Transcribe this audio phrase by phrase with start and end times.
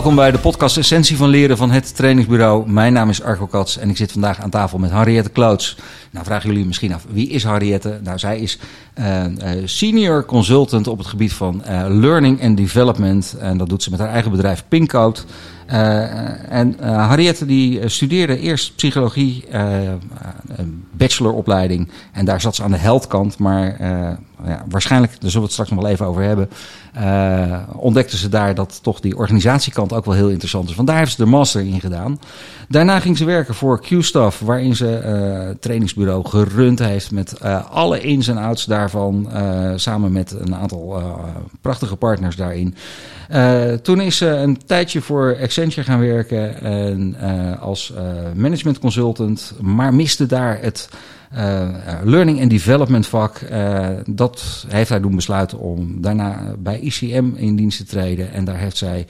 [0.00, 2.70] Welkom bij de podcast Essentie van Leren van het trainingsbureau.
[2.70, 5.76] Mijn naam is Arco Kats en ik zit vandaag aan tafel met Henriette Kloots.
[6.10, 8.00] Nou vragen jullie misschien af, wie is Henriette?
[8.02, 8.58] Nou, zij is
[8.98, 9.24] uh,
[9.64, 13.36] senior consultant op het gebied van uh, learning and development.
[13.38, 15.24] En dat doet ze met haar eigen bedrijf Pinkcoat.
[15.70, 19.44] Uh, en Harriette die studeerde eerst psychologie,
[20.46, 21.88] een bacheloropleiding.
[22.12, 23.38] En daar zat ze aan de heldkant.
[23.38, 23.76] Maar
[24.44, 26.48] ja, waarschijnlijk, daar zullen we het straks nog wel even over hebben.
[27.76, 30.74] ontdekte ze daar dat toch die organisatiekant ook wel heel interessant is.
[30.74, 32.20] Vandaar heeft ze de master in gedaan.
[32.68, 37.10] Daarna ging ze werken voor Q-Staff, waarin ze trainingsbureau gerund heeft.
[37.10, 37.40] Met
[37.70, 39.28] alle ins en outs daarvan.
[39.76, 41.02] samen met een aantal
[41.60, 42.74] prachtige partners daarin.
[43.82, 48.00] toen is ze een tijdje voor Accenture gaan werken en, uh, als uh,
[48.34, 50.98] management consultant, maar miste daar het uh,
[52.04, 53.40] learning and development vak.
[54.06, 58.32] dat heeft hij doen besluiten om daarna bij ICM in dienst te treden.
[58.32, 59.06] En daar heeft zij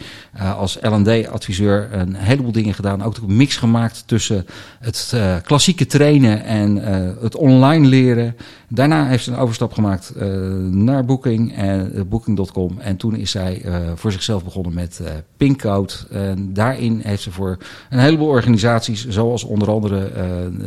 [0.56, 3.02] als L&D-adviseur een heleboel dingen gedaan.
[3.02, 4.46] Ook een mix gemaakt tussen
[4.80, 6.76] het klassieke trainen en
[7.20, 8.36] het online leren.
[8.72, 10.22] Daarna heeft ze een overstap gemaakt uh,
[10.70, 12.78] naar Booking en uh, Booking.com.
[12.78, 15.00] En toen is zij uh, voor zichzelf begonnen met
[15.36, 15.92] Pinkcode.
[16.10, 17.56] En daarin heeft ze voor
[17.90, 20.10] een heleboel organisaties, zoals onder andere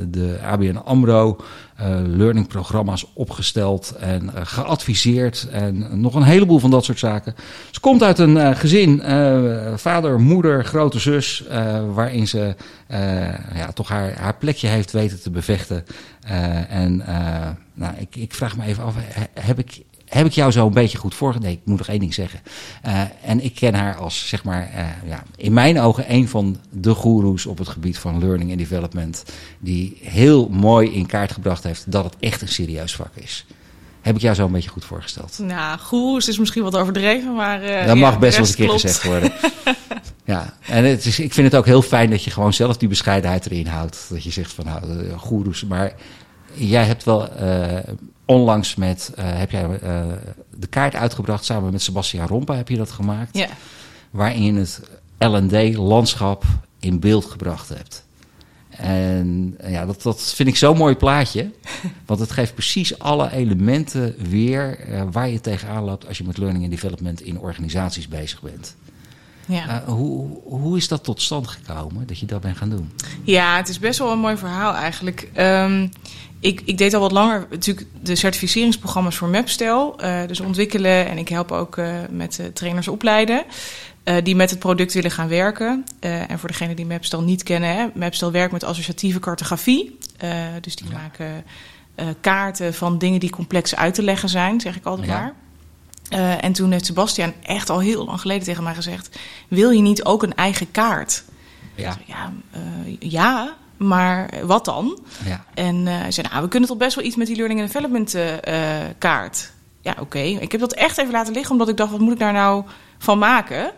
[0.09, 1.37] de ABN AMRO,
[2.05, 5.47] learningprogramma's opgesteld en geadviseerd.
[5.51, 7.35] En nog een heleboel van dat soort zaken.
[7.71, 9.01] Ze komt uit een gezin,
[9.75, 11.43] vader, moeder, grote zus,
[11.93, 12.55] waarin ze
[13.55, 15.83] ja, toch haar, haar plekje heeft weten te bevechten.
[16.69, 17.03] en
[17.73, 18.95] nou, ik, ik vraag me even af,
[19.33, 21.35] heb ik, heb ik jou zo een beetje goed voor?
[21.39, 22.39] Nee, ik moet nog één ding zeggen.
[22.87, 26.57] Uh, en ik ken haar als, zeg maar, uh, ja, in mijn ogen een van
[26.69, 29.23] de goeroes op het gebied van learning and development.
[29.59, 33.45] Die heel mooi in kaart gebracht heeft dat het echt een serieus vak is.
[34.01, 35.39] Heb ik jou zo een beetje goed voorgesteld?
[35.41, 37.63] Nou, goeroes is misschien wat overdreven, maar...
[37.63, 39.31] Uh, dat mag best wel eens een keer gezegd worden.
[40.25, 42.87] ja, en het is, ik vind het ook heel fijn dat je gewoon zelf die
[42.87, 44.05] bescheidenheid erin houdt.
[44.09, 45.93] Dat je zegt van, nou, goeroes, maar
[46.53, 47.77] jij hebt wel uh,
[48.25, 50.03] onlangs met, uh, heb jij uh,
[50.55, 53.37] de kaart uitgebracht samen met Sebastian Rompa, heb je dat gemaakt?
[53.37, 53.47] Ja.
[54.09, 54.81] Waarin je het
[55.17, 56.43] L&D-landschap
[56.79, 58.05] in beeld gebracht hebt.
[58.69, 61.51] En ja, dat, dat vind ik zo'n mooi plaatje.
[62.05, 64.79] Want het geeft precies alle elementen weer
[65.11, 68.75] waar je tegenaan loopt als je met learning and development in organisaties bezig bent.
[69.47, 69.65] Ja.
[69.81, 72.91] Uh, hoe, hoe is dat tot stand gekomen dat je dat bent gaan doen?
[73.23, 75.29] Ja, het is best wel een mooi verhaal eigenlijk.
[75.37, 75.89] Um,
[76.39, 80.03] ik, ik deed al wat langer natuurlijk de certificeringsprogramma's voor Mapstel.
[80.03, 83.43] Uh, dus ontwikkelen en ik help ook uh, met trainers opleiden.
[84.23, 85.85] die met het product willen gaan werken.
[85.99, 89.97] en voor degenen die Mapstel niet kennen, hè, Mapstel werkt met associatieve cartografie.
[90.61, 90.97] dus die ja.
[90.97, 91.43] maken
[92.21, 95.19] kaarten van dingen die complex uit te leggen zijn, zeg ik altijd ja.
[95.19, 95.33] maar.
[96.09, 99.81] Uh, en toen heeft Sebastian echt al heel lang geleden tegen mij gezegd: Wil je
[99.81, 101.23] niet ook een eigen kaart?
[101.75, 104.99] Ja, ja, uh, ja maar wat dan?
[105.25, 105.45] Ja.
[105.53, 107.71] En uh, hij zei: Nou, we kunnen toch best wel iets met die learning and
[107.71, 108.15] development
[108.97, 109.51] kaart.
[109.81, 110.01] Ja, oké.
[110.01, 110.31] Okay.
[110.31, 112.63] Ik heb dat echt even laten liggen, omdat ik dacht: wat moet ik daar nou
[112.97, 113.71] van maken?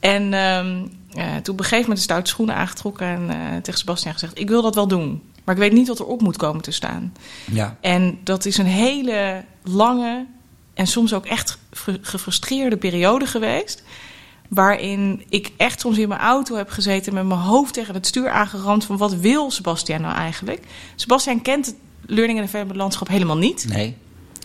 [0.00, 4.38] En um, toen op een gegeven moment de stoute schoenen aangetrokken en tegen Sebastian gezegd:
[4.38, 5.22] Ik wil dat wel doen.
[5.44, 7.12] Maar ik weet niet wat er op moet komen te staan.
[7.50, 7.76] Ja.
[7.80, 10.26] En dat is een hele lange,
[10.74, 11.58] en soms ook echt
[12.00, 13.82] gefrustreerde periode geweest.
[14.48, 18.30] Waarin ik echt soms in mijn auto heb gezeten met mijn hoofd tegen het stuur
[18.30, 20.64] aangeramd van wat wil Sebastian nou eigenlijk?
[20.94, 21.76] Sebastian kent het
[22.06, 23.66] learning and development landschap helemaal niet.
[23.68, 23.96] Nee.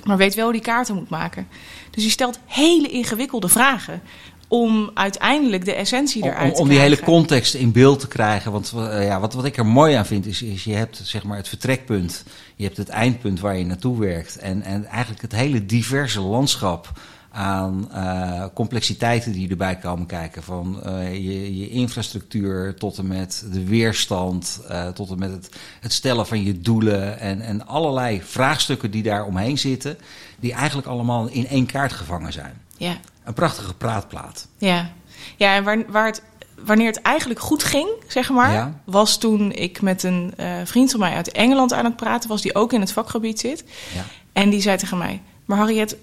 [0.03, 1.47] Maar weet wel hoe die kaarten moet maken.
[1.91, 4.01] Dus hij stelt hele ingewikkelde vragen
[4.50, 6.64] om uiteindelijk de essentie eruit om, te krijgen.
[6.64, 8.52] Om die hele context in beeld te krijgen.
[8.52, 11.24] Want uh, ja, wat, wat ik er mooi aan vind, is, is je hebt zeg
[11.24, 12.24] maar, het vertrekpunt.
[12.56, 14.38] Je hebt het eindpunt waar je naartoe werkt.
[14.38, 16.92] En, en eigenlijk het hele diverse landschap
[17.32, 20.44] aan uh, complexiteiten die erbij komen kijken.
[20.44, 25.50] Van uh, je, je, infrastructuur tot en met de weerstand, uh, tot en met het,
[25.80, 29.98] het, stellen van je doelen en, en allerlei vraagstukken die daar omheen zitten,
[30.40, 32.54] die eigenlijk allemaal in één kaart gevangen zijn.
[32.78, 32.98] Ja.
[33.30, 34.48] Een prachtige praatplaat.
[34.58, 34.92] Ja,
[35.38, 36.22] ja en waar, waar het,
[36.66, 38.81] wanneer het eigenlijk goed ging, zeg maar, ja.
[38.84, 40.34] was toen ik met een
[40.66, 43.64] vriend van mij uit Engeland aan het praten was, die ook in het vakgebied zit.
[43.94, 44.06] Ja.
[44.34, 45.96] En die zei tegen mij: Maar Harriet,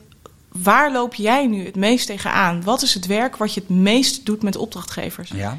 [0.48, 2.62] waar loop jij nu het meest tegenaan?
[2.62, 5.30] Wat is het werk wat je het meest doet met opdrachtgevers?
[5.34, 5.58] Ja.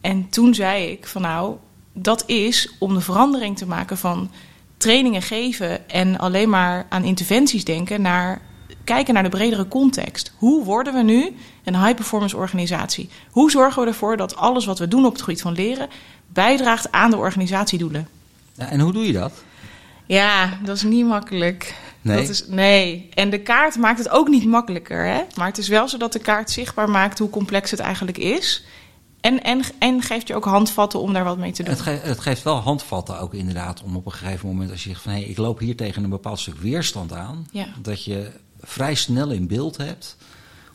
[0.00, 1.56] En toen zei ik van nou,
[1.92, 4.30] dat is om de verandering te maken van
[4.76, 8.40] trainingen geven en alleen maar aan interventies denken naar
[8.84, 10.32] kijken naar de bredere context.
[10.38, 13.08] Hoe worden we nu een high-performance organisatie?
[13.30, 15.88] Hoe zorgen we ervoor dat alles wat we doen op het gebied van leren
[16.26, 18.08] bijdraagt aan de organisatiedoelen?
[18.54, 19.32] Ja, en hoe doe je dat?
[20.06, 21.74] Ja, dat is niet makkelijk.
[22.00, 22.16] Nee.
[22.16, 23.08] Dat is, nee.
[23.14, 25.04] En de kaart maakt het ook niet makkelijker.
[25.04, 25.20] Hè?
[25.34, 28.64] Maar het is wel zo dat de kaart zichtbaar maakt hoe complex het eigenlijk is.
[29.20, 31.72] En, en, en geeft je ook handvatten om daar wat mee te doen.
[31.72, 34.88] Het, ge het, geeft wel handvatten ook inderdaad om op een gegeven moment als je
[34.88, 37.66] zegt van hé, hey, ik loop hier tegen een bepaald stuk weerstand aan, Ja.
[37.82, 38.30] dat je
[38.64, 40.16] vrij snel in beeld hebt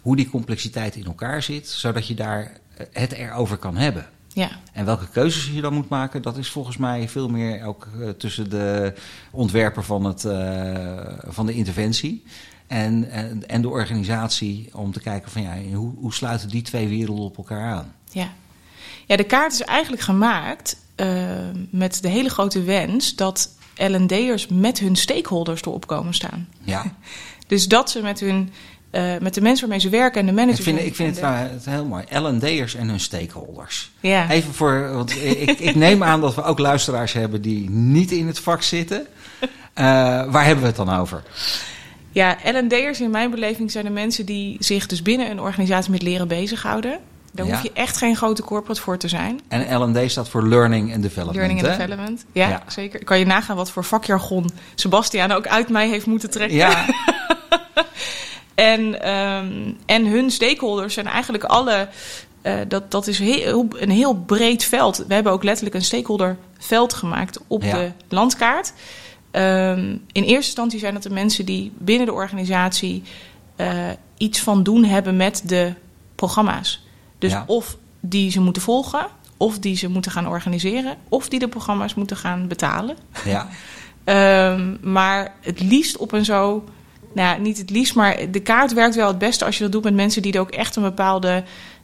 [0.02, 4.10] hoe die complexiteit in elkaar zit, zodat je daar eh, het erover kan hebben.
[4.34, 7.88] Ja, En welke keuzes je dan moet maken, dat is volgens mij veel meer ook
[8.00, 8.94] eh, tussen de
[9.32, 12.24] ontwerper van, het, eh, van de interventie
[12.68, 16.88] en, en, en de organisatie om te kijken van ja, hoe, hoe sluiten die twee
[16.88, 17.94] werelden op elkaar aan?
[18.12, 18.32] ja.
[19.06, 20.78] ja, de kaart is eigenlijk gemaakt
[21.70, 26.48] met de hele grote wens dat L&D'ers met hun stakeholders erop komen staan.
[26.62, 26.84] Ja,
[27.50, 28.52] Dus dat ze met hun,
[28.92, 30.64] eh, met de mensen waarmee ze werken en de ik managers.
[30.66, 32.04] vind, ik vind het, de- wel- het heel mooi.
[32.10, 33.92] L&D'ers en hun stakeholders.
[34.00, 34.30] Ja.
[34.30, 38.28] Even voor, want ik, ik neem aan dat we ook luisteraars hebben die niet in
[38.28, 39.08] het vak zitten.
[39.74, 39.86] Eh,
[40.32, 41.24] waar hebben we het dan over?
[42.12, 46.02] Ja, L&D'ers in mijn beleving zijn de mensen die zich dus binnen een organisatie met
[46.02, 47.00] leren bezighouden.
[47.34, 47.54] Daar Ja.
[47.54, 49.40] hoef je echt geen grote corporate voor te zijn.
[49.48, 51.36] En L&D staat voor Learning and Development.
[51.38, 51.78] Learning and hè?
[51.78, 52.26] Development.
[52.32, 52.64] Ja, Ja.
[52.68, 53.04] zeker.
[53.04, 56.58] Kan je nagaan wat voor vakjargon Sebastiaan ook uit mij heeft moeten trekken.
[56.58, 56.86] Ja,
[58.56, 61.88] En, ehm, en hun stakeholders zijn eigenlijk alle.
[62.42, 65.04] eh, dat, dat is heel, een heel breed veld.
[65.08, 67.74] We hebben ook letterlijk een stakeholderveld gemaakt op Ja.
[67.78, 68.74] de landkaart.
[69.32, 73.04] Ehm, in eerste instantie zijn dat de mensen die binnen de organisatie
[73.56, 73.78] eh,
[74.18, 75.74] iets van doen hebben met de
[76.16, 76.88] programma's.
[77.20, 77.44] Dus Ja.
[77.48, 79.08] of die ze moeten volgen,
[79.38, 82.98] of die ze moeten gaan organiseren, of die de programma's moeten gaan betalen.
[83.26, 83.48] ja.
[84.04, 86.64] Ehm, maar het liefst op een zo.
[87.14, 89.72] Nou, ja, niet het liefst, maar de kaart werkt wel het beste als je dat
[89.72, 91.44] doet met mensen die er ook echt een bepaalde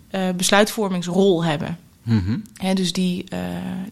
[0.09, 1.77] eh, besluitvormingsrol hebben.
[2.03, 2.37] Mhm.
[2.53, 3.39] Hè, dus die, eh,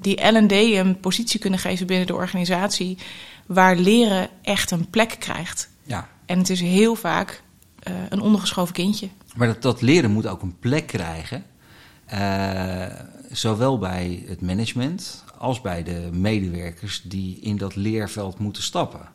[0.02, 2.98] die LD een positie kunnen geven binnen de organisatie
[3.46, 5.70] waar leren echt een plek krijgt.
[5.84, 6.08] ja.
[6.26, 7.42] En het is heel vaak
[7.80, 9.08] eh, een ondergeschoven kindje.
[9.36, 11.44] Maar dat, dat leren moet ook een plek krijgen.
[12.06, 13.00] eh,
[13.32, 19.12] zowel bij het management als bij de medewerkers die in dat leerveld moeten stappen.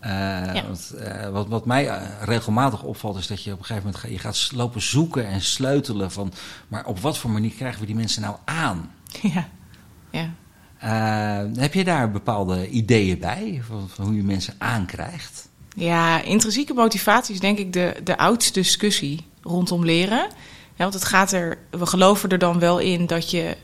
[0.00, 0.62] Eh,
[1.30, 4.52] wat, wat mij regelmatig opvalt is dat je op een gegeven moment ga, je gaat
[4.54, 6.32] lopen zoeken en sleutelen van...
[6.68, 8.90] maar op wat voor manier krijgen we die mensen nou aan?
[9.34, 9.48] ja.
[10.10, 10.30] ja.
[11.60, 15.49] Heb je daar bepaalde ideeën bij van, van hoe je mensen aankrijgt?
[15.76, 20.18] Ja, intrinsieke motivatie is denk ik de, de oudste discussie rondom leren.
[20.76, 23.56] Ja, want het gaat er, we geloven er dan wel in dat je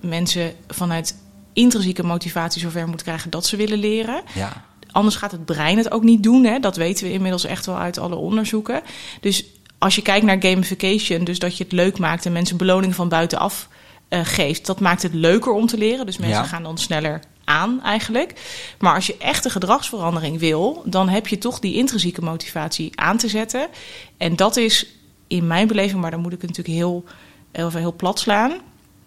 [0.00, 1.16] mensen vanuit
[1.52, 4.22] intrinsieke motivatie zover moet krijgen dat ze willen leren.
[4.34, 6.44] Ja, Anders gaat het brein het ook niet doen.
[6.44, 6.58] Hè?
[6.58, 8.82] Dat weten we inmiddels echt wel uit alle onderzoeken.
[9.20, 9.44] Dus
[9.78, 13.08] als je kijkt naar gamification, dus dat je het leuk maakt en mensen beloning van
[13.08, 13.68] buitenaf
[14.08, 16.06] eh, geeft, dat maakt het leuker om te leren.
[16.06, 16.46] Dus mensen Ja.
[16.48, 18.32] gaan dan sneller aan eigenlijk.
[18.78, 23.28] Maar als je echte gedragsverandering wil, dan heb je toch die intrinsieke motivatie aan te
[23.28, 23.68] zetten.
[24.16, 24.86] En dat is
[25.26, 27.04] in mijn beleving, maar dan moet ik het natuurlijk heel,
[27.52, 28.52] heel, heel plat slaan.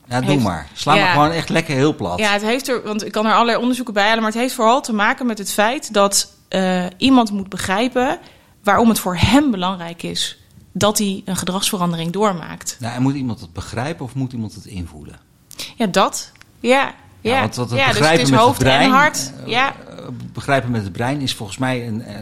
[0.07, 0.67] ja doe Heeft- maar.
[0.73, 1.11] Sla me Ja.
[1.11, 2.19] gewoon echt lekker heel plat.
[2.19, 4.53] Ja, het heeft er, want ik kan er allerlei onderzoeken bij halen, maar het heeft
[4.53, 8.19] vooral te maken met het feit dat eh, iemand moet begrijpen
[8.63, 10.37] waarom het voor hem belangrijk is
[10.71, 12.77] dat hij een gedragsverandering doormaakt.
[12.79, 15.19] Nou, en moet iemand het begrijpen of moet iemand het invoelen?
[15.75, 16.31] Ja, dat.
[16.59, 16.93] Ja.
[17.21, 19.33] Ja, Ja, want het ja dus het begrijpen met hoofd het brein, en hart.
[19.45, 19.73] eh, Ja,
[20.33, 22.15] begrijpen met het brein is volgens mij een, eh,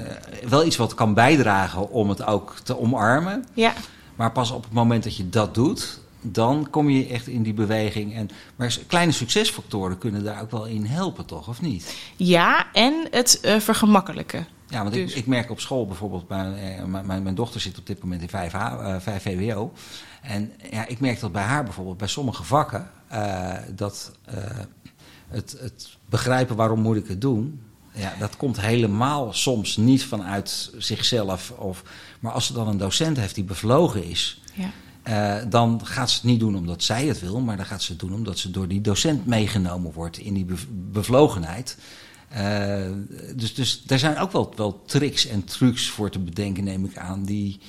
[0.49, 3.45] wel iets wat kan bijdragen om het ook te omarmen.
[3.53, 3.73] ja.
[4.15, 7.53] Maar pas op het moment dat je dat doet, dan kom je echt in die
[7.53, 8.15] beweging.
[8.15, 11.47] En, maar kleine succesfactoren kunnen daar ook wel in helpen, toch?
[11.47, 11.95] Of niet?
[12.15, 14.47] ja, en het eh, vergemakkelijken.
[14.67, 16.55] Ja, want Dus- ik, ik merk op school bijvoorbeeld, mijn,
[17.05, 19.71] mijn, mijn, dochter zit op dit moment in 5, H, eh, 5 VWO.
[20.21, 22.89] En ja, ik merk dat bij haar bijvoorbeeld, bij sommige vakken,
[23.75, 24.11] dat
[25.27, 27.61] het, het begrijpen waarom moet ik het doen,
[27.93, 31.51] ja, dat komt helemaal soms niet vanuit zichzelf.
[31.51, 31.83] Of,
[32.19, 34.71] maar als ze dan een docent heeft die bevlogen is, Ja.
[35.03, 37.91] eh, dan gaat ze het niet doen omdat zij het wil, maar dan gaat ze
[37.91, 41.77] het doen omdat ze door die docent meegenomen wordt in die bev- bevlogenheid.
[42.29, 42.85] Eh,
[43.35, 46.97] dus, dus daar zijn ook wel, wel tricks en trucs voor te bedenken, neem ik
[46.97, 47.59] aan, die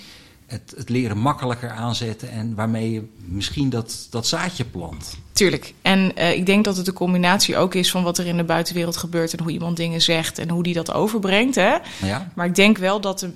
[0.48, 5.16] het, het leren makkelijker aanzetten en waarmee je misschien dat, dat zaadje plant.
[5.32, 5.74] Tuurlijk.
[5.82, 8.44] En eh, ik denk dat het een combinatie ook is van wat er in de
[8.44, 11.54] buitenwereld gebeurt en hoe iemand dingen zegt en hoe die dat overbrengt.
[11.54, 11.76] Hè?
[12.02, 12.30] Ja?
[12.34, 13.32] Maar ik denk wel dat, de-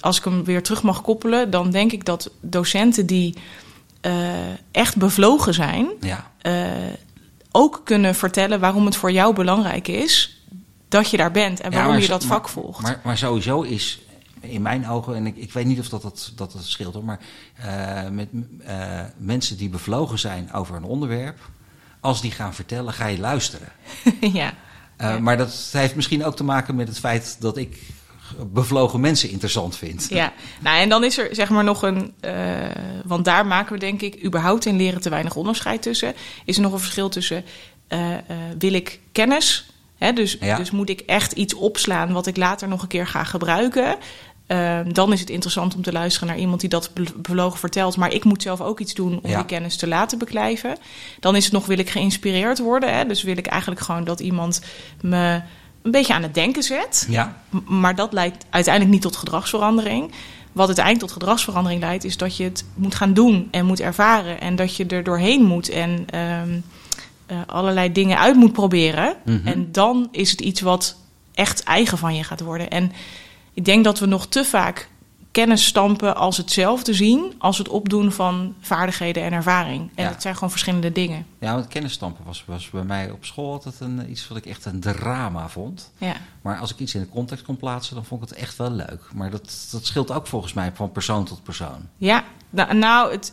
[0.00, 3.34] als ik hem weer terug mag koppelen, dan denk ik dat docenten die
[4.00, 4.12] eh,
[4.70, 6.30] echt bevlogen zijn, Ja.
[6.38, 6.64] eh,
[7.50, 10.42] ook kunnen vertellen waarom het voor jou belangrijk is
[10.88, 12.82] dat je daar bent en Ja, waarom maar je dat vak maar- volgt.
[12.82, 14.00] Maar, maar sowieso is
[14.42, 17.04] in mijn ogen, en ik, ik weet niet of dat, dat, dat, dat scheelt hoor,
[17.04, 17.20] maar
[17.54, 18.28] eh, met
[18.64, 21.38] eh, mensen die bevlogen zijn over een onderwerp,
[22.00, 23.68] als die gaan vertellen, ga je luisteren.
[24.20, 24.54] ja.
[24.96, 25.18] Eh, Ja.
[25.18, 27.78] Maar dat heeft misschien ook te maken met het feit dat ik
[28.52, 30.08] bevlogen mensen interessant vindt.
[30.08, 32.32] Ja, nou en dan is er zeg maar nog een, uh,
[33.04, 36.14] want daar maken we denk ik überhaupt in leren te weinig onderscheid tussen.
[36.44, 37.44] Is er nog een verschil tussen
[37.88, 38.16] uh,
[38.58, 39.66] wil ik kennis,
[39.98, 40.56] hè, dus, ja.
[40.56, 43.96] dus moet ik echt iets opslaan wat ik later nog een keer ga gebruiken.
[44.52, 47.96] Ehm, dan is het interessant om te luisteren naar iemand die dat bevlogen vertelt.
[47.96, 49.36] Maar ik moet zelf ook iets doen om Ja.
[49.36, 50.76] die kennis te laten beklijven.
[51.20, 52.94] Dan is het nog, wil ik geïnspireerd worden?
[52.94, 53.06] Hè?
[53.06, 54.62] Dus wil ik eigenlijk gewoon dat iemand
[55.00, 55.40] me
[55.82, 57.06] een beetje aan het denken zet.
[57.08, 60.12] Ja, Maar dat leidt uiteindelijk niet tot gedragsverandering.
[60.52, 64.40] Wat uiteindelijk tot gedragsverandering leidt, is dat je het moet gaan doen en moet ervaren.
[64.40, 66.58] En dat je er doorheen moet en ehm,
[67.26, 69.14] eh, allerlei dingen uit moet proberen.
[69.24, 69.46] Mhm.
[69.46, 70.96] En dan is het iets wat
[71.34, 72.70] echt eigen van je gaat worden.
[72.70, 72.92] En
[73.54, 74.90] ik denk dat we nog te vaak
[75.30, 79.90] kennis stampen als hetzelfde zien, als het opdoen van vaardigheden en ervaring.
[79.94, 80.10] En Ja.
[80.10, 81.26] het zijn gewoon verschillende dingen.
[81.38, 84.64] ja want kennisstampen was, was bij mij op school altijd een, iets wat ik echt
[84.64, 85.90] een drama vond.
[85.98, 86.14] Ja.
[86.42, 88.70] Maar als ik iets in de context kon plaatsen, dan vond ik het echt wel
[88.70, 89.00] leuk.
[89.14, 91.88] Maar dat, dat scheelt ook volgens mij van persoon tot persoon.
[91.96, 93.32] Ja, nou, nou het,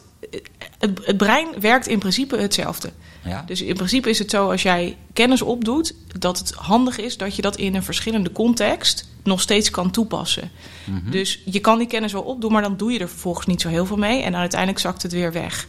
[0.80, 2.92] het, het brein werkt in principe hetzelfde.
[3.24, 3.44] Ja?
[3.46, 7.36] Dus in principe is het zo als jij kennis opdoet, dat het handig is dat
[7.36, 10.52] je dat in een verschillende context nog steeds kan toepassen.
[10.84, 11.12] Mhm.
[11.12, 13.70] Dus je kan die kennis wel opdoen, maar dan doe je er vervolgens niet zo
[13.70, 15.68] heel veel mee en dan uiteindelijk zakt het weer weg.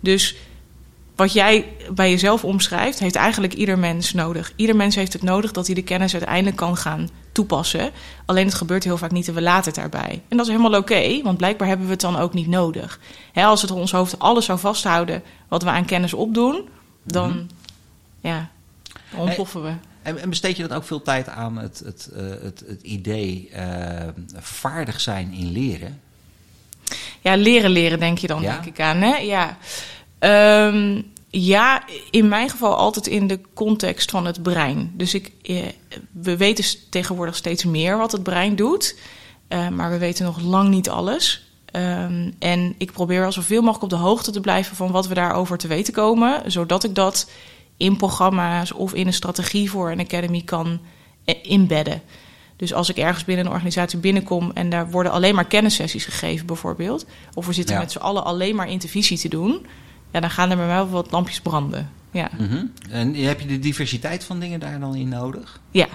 [0.00, 0.36] Dus
[1.16, 4.52] wat jij bij jezelf omschrijft, heeft eigenlijk ieder mens nodig.
[4.56, 7.90] Ieder mens heeft het nodig dat hij de kennis uiteindelijk kan gaan toepassen.
[8.26, 10.22] Alleen het gebeurt heel vaak niet en we laten het daarbij.
[10.28, 13.00] En dat is helemaal oké, want blijkbaar hebben we het dan ook niet nodig.
[13.32, 16.68] Hè, als het ons hoofd alles zou vasthouden wat we aan kennis opdoen,
[17.02, 17.44] dan Mhm.
[18.20, 18.48] ja,
[19.10, 19.72] dan ontploffen we.
[20.02, 24.08] En, besteed je dan ook veel tijd aan het, het, eh, het, het idee eh,
[24.36, 26.00] vaardig zijn in leren?
[27.20, 28.52] Ja, leren leren denk je dan, Ja?
[28.52, 28.96] denk ik aan.
[28.96, 29.16] Hè?
[29.16, 29.56] Ja.
[30.18, 34.92] Ehm, ja, in mijn geval altijd in de context van het brein.
[34.94, 35.56] Dus ik, eh,
[36.12, 38.96] we weten tegenwoordig steeds meer wat het brein doet.
[39.48, 41.44] eh, maar we weten nog lang niet alles.
[41.64, 45.14] Ehm, en ik probeer wel zoveel mogelijk op de hoogte te blijven van wat we
[45.14, 46.50] daarover te weten komen.
[46.52, 47.30] Zodat ik dat
[47.76, 50.80] in programma's of in een strategie voor een academy kan
[51.24, 52.02] eh, inbedden.
[52.56, 56.46] Dus als ik ergens binnen een organisatie binnenkom en daar worden alleen maar kennissessies gegeven,
[56.46, 57.06] bijvoorbeeld.
[57.34, 57.80] Of we zitten Ja.
[57.80, 59.66] met z'n allen alleen maar intervisie te doen.
[60.12, 61.90] Ja, dan gaan er bij mij wel wat lampjes branden.
[62.10, 62.28] Ja.
[62.38, 62.64] Mhm.
[62.90, 65.60] En heb je de diversiteit van dingen daar dan in nodig?
[65.70, 65.86] Ja,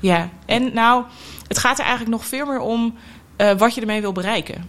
[0.00, 0.28] ja.
[0.46, 1.04] En nou,
[1.48, 2.94] het gaat er eigenlijk nog veel meer om
[3.36, 4.64] eh, wat je ermee wil bereiken.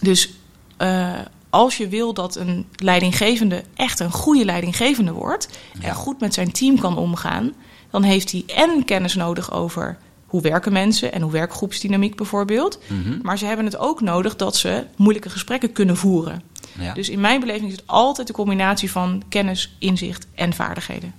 [0.00, 0.30] Dus
[0.76, 1.12] eh,
[1.50, 5.48] als je wil dat een leidinggevende echt een goede leidinggevende wordt
[5.80, 5.88] Ja.
[5.88, 7.52] en goed met zijn team kan omgaan,
[7.90, 12.78] dan heeft hij en kennis nodig over hoe werken mensen en hoe werkt groepsdynamiek bijvoorbeeld.
[12.86, 13.18] Mhm.
[13.22, 16.42] Maar ze hebben het ook nodig dat ze moeilijke gesprekken kunnen voeren.
[16.78, 16.94] Ja.
[16.94, 21.14] Dus in mijn beleving is het altijd de combinatie van kennis, inzicht en vaardigheden.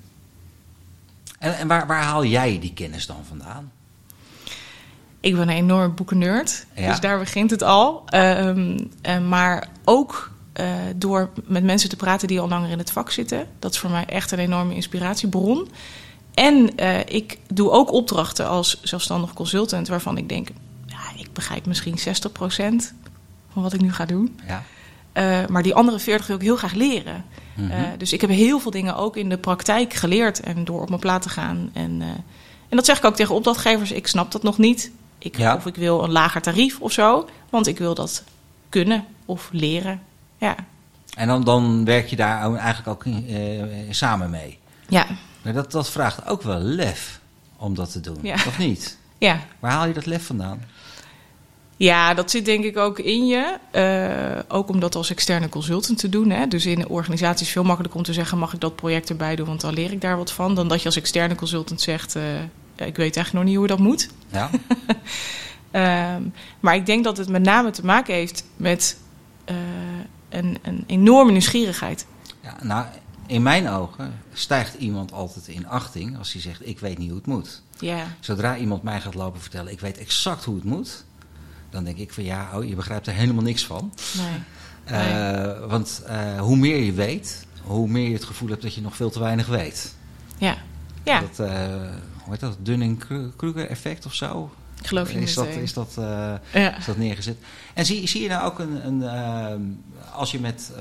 [1.39, 3.71] En, en waar, waar haal jij die kennis dan vandaan?
[5.19, 6.89] Ik ben een enorme boekennerd, Ja.
[6.89, 8.03] dus daar begint het al.
[8.05, 10.65] Ehm, eh, maar ook eh,
[10.95, 13.47] door met mensen te praten die al langer in het vak zitten.
[13.59, 15.69] Dat is voor mij echt een enorme inspiratiebron.
[16.33, 19.87] En eh, ik doe ook opdrachten als zelfstandig consultant...
[19.87, 20.49] waarvan ik denk,
[20.85, 22.93] ja, ik begrijp misschien 60%
[23.53, 24.39] van wat ik nu ga doen.
[24.47, 24.63] Ja.
[25.13, 27.25] Eh, maar die andere 40 wil ik heel graag leren.
[27.55, 27.71] Mhm.
[27.71, 30.89] Eh, dus ik heb heel veel dingen ook in de praktijk geleerd en door op
[30.89, 31.69] mijn plaat te gaan.
[31.73, 32.07] En, eh,
[32.69, 33.91] en dat zeg ik ook tegen opdrachtgevers.
[33.91, 34.91] Ik snap dat nog niet.
[35.17, 35.55] Ik, Ja.
[35.55, 37.27] Of ik wil een lager tarief of zo.
[37.49, 38.23] Want ik wil dat
[38.69, 40.01] kunnen of leren.
[40.37, 40.55] Ja.
[41.15, 43.05] En dan, dan werk je daar eigenlijk ook
[43.89, 44.59] samen mee.
[44.87, 45.05] Ja.
[45.41, 47.19] Maar dat, dat vraagt ook wel lef
[47.57, 48.33] om dat te doen, Ja.
[48.33, 48.97] of niet?
[49.17, 49.39] Ja.
[49.59, 50.61] Waar haal je dat lef vandaan?
[51.81, 53.57] Ja, dat zit denk ik ook in je.
[53.71, 56.29] Eh, ook om dat als externe consultant te doen.
[56.29, 56.47] Hè.
[56.47, 58.37] Dus in organisaties veel makkelijker om te zeggen...
[58.37, 60.55] mag ik dat project erbij doen, want dan leer ik daar wat van.
[60.55, 62.15] Dan dat je als externe consultant zegt...
[62.15, 62.23] eh,
[62.75, 64.09] ik weet eigenlijk nog niet hoe dat moet.
[64.31, 64.49] Ja?
[65.71, 66.21] Ehm,
[66.59, 68.97] maar ik denk dat het met name te maken heeft met
[69.45, 69.55] eh,
[70.29, 72.05] een, een enorme nieuwsgierigheid.
[72.41, 72.85] ja nou,
[73.25, 77.17] in mijn ogen stijgt iemand altijd in achting als hij zegt: Ik weet niet hoe
[77.17, 77.61] het moet.
[77.79, 81.05] Ja, Zodra iemand mij gaat lopen vertellen: Ik weet exact hoe het moet.
[81.71, 83.93] Dan denk ik van ja, oh, je begrijpt er helemaal niks van.
[84.17, 84.39] nee.
[84.85, 88.81] Eh, want eh, hoe meer je weet, hoe meer je het gevoel hebt dat je
[88.81, 89.95] nog veel te weinig weet.
[90.37, 90.57] Ja,
[91.03, 91.55] ja Dat, eh,
[92.23, 92.57] hoe heet dat?
[92.59, 94.51] Dunning-Kruger effect of zo?
[94.79, 95.35] ik geloof je is niet.
[95.35, 95.93] dat, is dat,
[96.53, 96.77] ja.
[96.77, 97.37] is dat neergezet?
[97.73, 100.71] En zie, zie je nou ook een, een als je met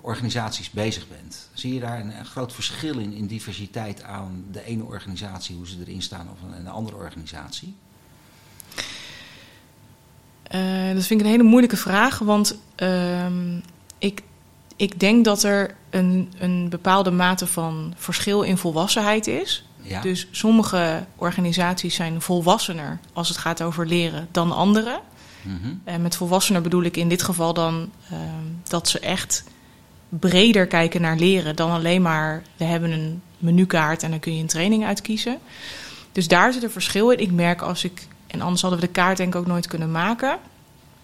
[0.00, 4.64] organisaties bezig bent, zie je daar een, een groot verschil in, in diversiteit aan de
[4.64, 7.74] ene organisatie, hoe ze erin staan, of een, een andere organisatie?
[10.54, 13.58] Eh, dat vind ik een hele moeilijke vraag, want ehm,
[13.98, 14.22] ik,
[14.76, 19.64] ik denk dat er een, een bepaalde mate van verschil in volwassenheid is.
[19.80, 20.00] Ja.
[20.00, 25.00] Dus sommige organisaties zijn volwassener als het gaat over leren dan andere.
[25.42, 25.74] Mhm.
[25.84, 29.44] En met volwassener bedoel ik in dit geval dan ehm, dat ze echt
[30.08, 34.40] breder kijken naar leren dan alleen maar we hebben een menukaart en dan kun je
[34.40, 35.38] een training uitkiezen.
[36.12, 37.18] Dus daar zit een verschil in.
[37.18, 39.90] Ik merk als ik, en anders hadden we de kaart denk ik ook nooit kunnen
[39.90, 40.38] maken.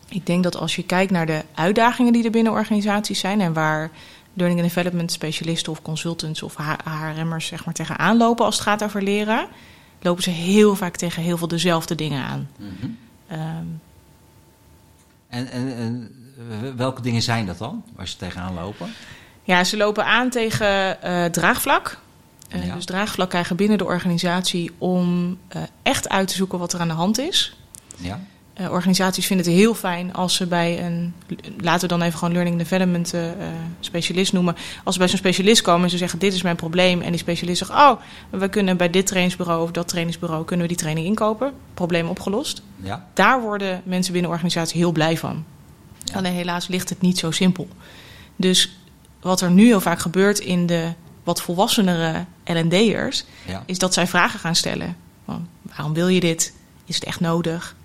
[0.08, 3.52] Ik denk dat als je kijkt naar de uitdagingen die er binnen organisaties zijn en
[3.52, 3.90] waar
[4.32, 8.84] learning and development specialisten of consultants of HRM'ers zeg maar tegenaan lopen als het gaat
[8.84, 9.46] over leren,
[10.00, 12.48] lopen ze heel vaak tegen heel veel dezelfde dingen aan.
[12.56, 12.90] Mhm.
[13.26, 13.66] Ehm,
[15.28, 16.12] En, en, en
[16.76, 18.92] welke dingen zijn dat dan, waar ze tegenaan lopen?
[19.42, 21.98] Ja, ze lopen aan tegen eh, draagvlak.
[22.58, 22.74] Ja.
[22.74, 26.88] Dus draagvlak krijgen binnen de organisatie om eh, echt uit te zoeken wat er aan
[26.88, 27.56] de hand is.
[27.96, 28.20] Ja.
[28.60, 31.14] Eh, organisaties vinden het heel fijn als ze bij een,
[31.58, 33.22] laten we dan even gewoon learning development eh,
[33.80, 34.56] specialist noemen.
[34.84, 37.00] Als ze bij zo'n specialist komen en ze zeggen: Dit is mijn probleem.
[37.00, 37.92] En die specialist zegt: Oh,
[38.30, 41.52] we kunnen bij dit trainingsbureau of dat trainingsbureau kunnen we die training inkopen.
[41.74, 42.62] Probleem opgelost.
[42.76, 43.06] Ja.
[43.14, 45.44] Daar worden mensen binnen de organisatie heel blij van.
[46.04, 46.14] Ja.
[46.14, 47.68] Alleen helaas ligt het niet zo simpel.
[48.36, 48.76] Dus
[49.20, 50.92] wat er nu heel vaak gebeurt in de
[51.24, 52.24] wat volwassenere
[52.58, 53.24] L&D'ers...
[53.46, 53.62] Ja.
[53.66, 54.96] is dat zij vragen gaan stellen.
[55.24, 56.52] Van, waarom wil je dit?
[56.84, 57.76] Is het echt nodig?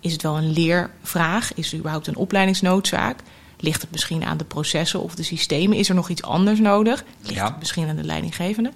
[0.00, 1.54] Is het wel een leervraag?
[1.54, 3.20] Is het überhaupt een opleidingsnoodzaak?
[3.58, 5.76] Ligt het misschien aan de processen of de systemen?
[5.76, 7.04] Is er nog iets anders nodig?
[7.20, 7.44] Ligt Ja.
[7.44, 8.72] het misschien aan de leidinggevende?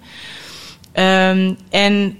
[0.91, 2.19] Ehm, en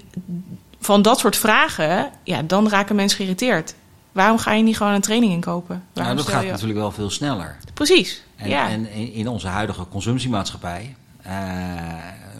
[0.80, 3.74] van dat soort vragen, ja, dan raken mensen geïrriteerd.
[4.12, 5.82] Waarom ga je niet gewoon een training inkopen?
[5.94, 7.56] Nou, dat gaat je- natuurlijk wel veel sneller.
[7.74, 8.68] Precies, En, ja.
[8.68, 11.32] en in in onze huidige consumptiemaatschappij eh,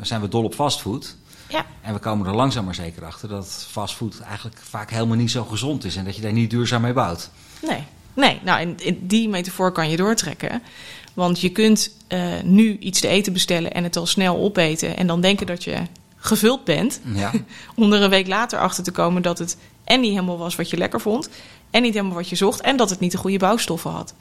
[0.07, 1.17] zijn we dol op fastfood.
[1.49, 1.67] ja.
[1.81, 5.45] En we komen er langzaam maar zeker achter dat fastfood eigenlijk vaak helemaal niet zo
[5.45, 5.97] gezond is.
[5.97, 7.31] En dat je daar niet duurzaam mee bouwt.
[7.63, 8.41] Nee, nee.
[8.45, 10.63] Nou, en die metafoor kan je doortrekken.
[11.15, 14.97] Want je kunt eh, nu iets te eten bestellen en het al snel opeten.
[14.97, 15.77] En dan denken dat je
[16.17, 17.01] gevuld bent.
[17.15, 17.33] Ja.
[17.77, 20.71] Om er een week later achter te komen dat het en niet helemaal was wat
[20.71, 21.29] je lekker vond.
[21.71, 22.61] En niet helemaal wat je zocht.
[22.61, 24.15] En dat het niet de goede bouwstoffen had.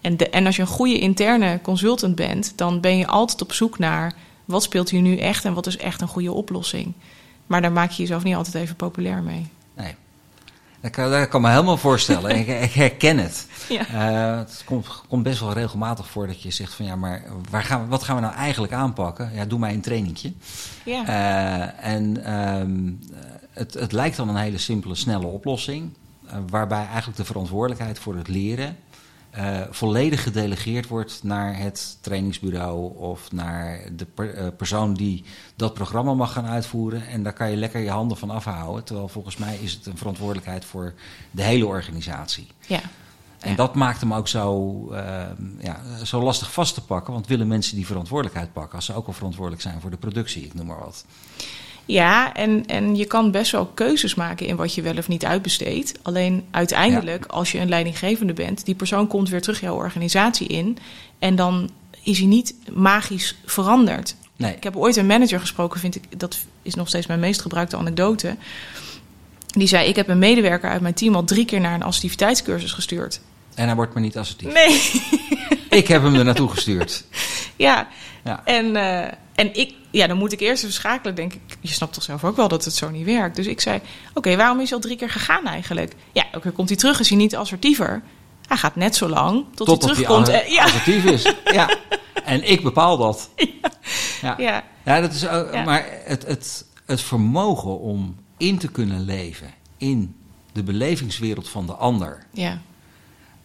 [0.00, 3.52] En, de, en als je een goede interne consultant bent, dan ben je altijd op
[3.52, 4.14] zoek naar
[4.48, 6.92] wat speelt hier nu echt en wat is echt een goede oplossing.
[7.46, 9.46] Maar daar maak je jezelf niet altijd even populair mee.
[9.76, 9.94] Nee.
[10.80, 12.30] Dat kan, dat kan me helemaal voorstellen.
[12.40, 13.46] ik, ik herken het.
[13.68, 13.86] Ja.
[13.86, 17.62] Eh, het komt, komt best wel regelmatig voor dat je zegt van ja, maar waar
[17.62, 19.30] gaan we, wat gaan we nou eigenlijk aanpakken?
[19.34, 20.32] Ja, doe mij een trainingje.
[20.84, 21.06] Ja.
[21.06, 22.92] Eh, en ehm,
[23.52, 25.90] het, het lijkt dan een hele simpele, snelle oplossing.
[26.26, 28.76] eh, waarbij eigenlijk de verantwoordelijkheid voor het leren
[29.38, 35.24] eh, volledig gedelegeerd wordt naar het trainingsbureau of naar de per- eh, persoon die
[35.56, 37.06] dat programma mag gaan uitvoeren.
[37.06, 38.84] En daar kan je lekker je handen van afhouden.
[38.84, 40.94] Terwijl volgens mij is het een verantwoordelijkheid voor
[41.30, 42.46] de hele organisatie.
[42.66, 42.80] ja.
[43.38, 43.56] En Ja.
[43.56, 47.12] dat maakt hem ook zo, ehm, ja, zo lastig vast te pakken.
[47.12, 50.44] Want willen mensen die verantwoordelijkheid pakken als ze ook al verantwoordelijk zijn voor de productie,
[50.44, 51.04] ik noem maar wat.
[51.88, 55.24] Ja, en, en je kan best wel keuzes maken in wat je wel of niet
[55.24, 55.98] uitbesteedt.
[56.02, 60.78] Alleen uiteindelijk, als je een leidinggevende bent, die persoon komt weer terug jouw organisatie in.
[61.18, 61.70] En dan
[62.02, 64.14] is hij niet magisch veranderd.
[64.36, 67.40] Nee, Ik heb ooit een manager gesproken, vind ik, dat is nog steeds mijn meest
[67.40, 68.36] gebruikte anekdote.
[69.46, 72.72] Die zei: Ik heb een medewerker uit mijn team al drie keer naar een assertiviteitscursus
[72.72, 73.20] gestuurd.
[73.54, 74.52] en hij wordt maar niet assertief.
[74.52, 74.80] Nee,
[75.80, 77.04] Ik heb hem er naartoe gestuurd.
[77.56, 77.88] ja.
[78.24, 78.42] Ja.
[78.44, 81.14] En, eh, en ik, ja, dan moet ik eerst even schakelen.
[81.14, 83.36] Denk ik, je snapt toch zelf ook wel dat het zo niet werkt.
[83.36, 83.80] Dus ik zei:
[84.14, 85.94] Oké, waarom is hij al drie keer gegaan eigenlijk?
[86.12, 88.02] Ja, elke keer komt hij terug, is hij niet assertiever.
[88.46, 90.28] Hij gaat net zo lang tot hij terugkomt.
[90.28, 91.32] Eh, ja, assertief is.
[91.52, 91.76] Ja.
[92.24, 93.30] En ik bepaal dat.
[94.22, 95.64] Ja, ja, ja dat is ook, Ja.
[95.64, 100.14] maar het, het, het vermogen om in te kunnen leven in
[100.52, 102.26] de belevingswereld van de ander.
[102.32, 102.60] ja,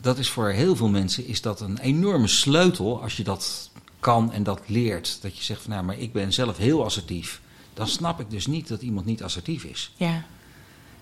[0.02, 3.72] Dat is voor heel veel mensen is dat een enorme sleutel als je dat
[4.04, 5.18] kan en dat leert.
[5.22, 7.42] Dat je zegt van nou, maar ik ben zelf heel assertief.
[7.74, 9.94] Dan snap ik dus niet dat iemand niet assertief is.
[9.96, 10.24] ja,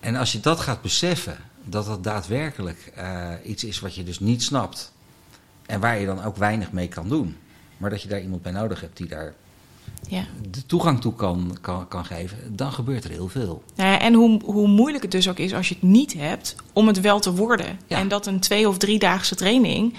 [0.00, 4.20] En als je dat gaat beseffen, dat dat daadwerkelijk eh, iets is wat je dus
[4.20, 4.92] niet snapt.
[5.66, 7.36] En waar je dan ook weinig mee kan doen.
[7.76, 9.34] Maar dat je daar iemand bij nodig hebt die daar
[10.08, 10.24] ja.
[10.50, 12.56] de toegang toe kan, kan, kan geven.
[12.56, 13.62] Dan gebeurt er heel veel.
[13.74, 16.56] Nou ja, en hoe, hoe moeilijk het dus ook is als je het niet hebt
[16.72, 17.78] om het wel te worden.
[17.86, 17.98] Ja.
[17.98, 19.94] En dat een twee- of driedaagse training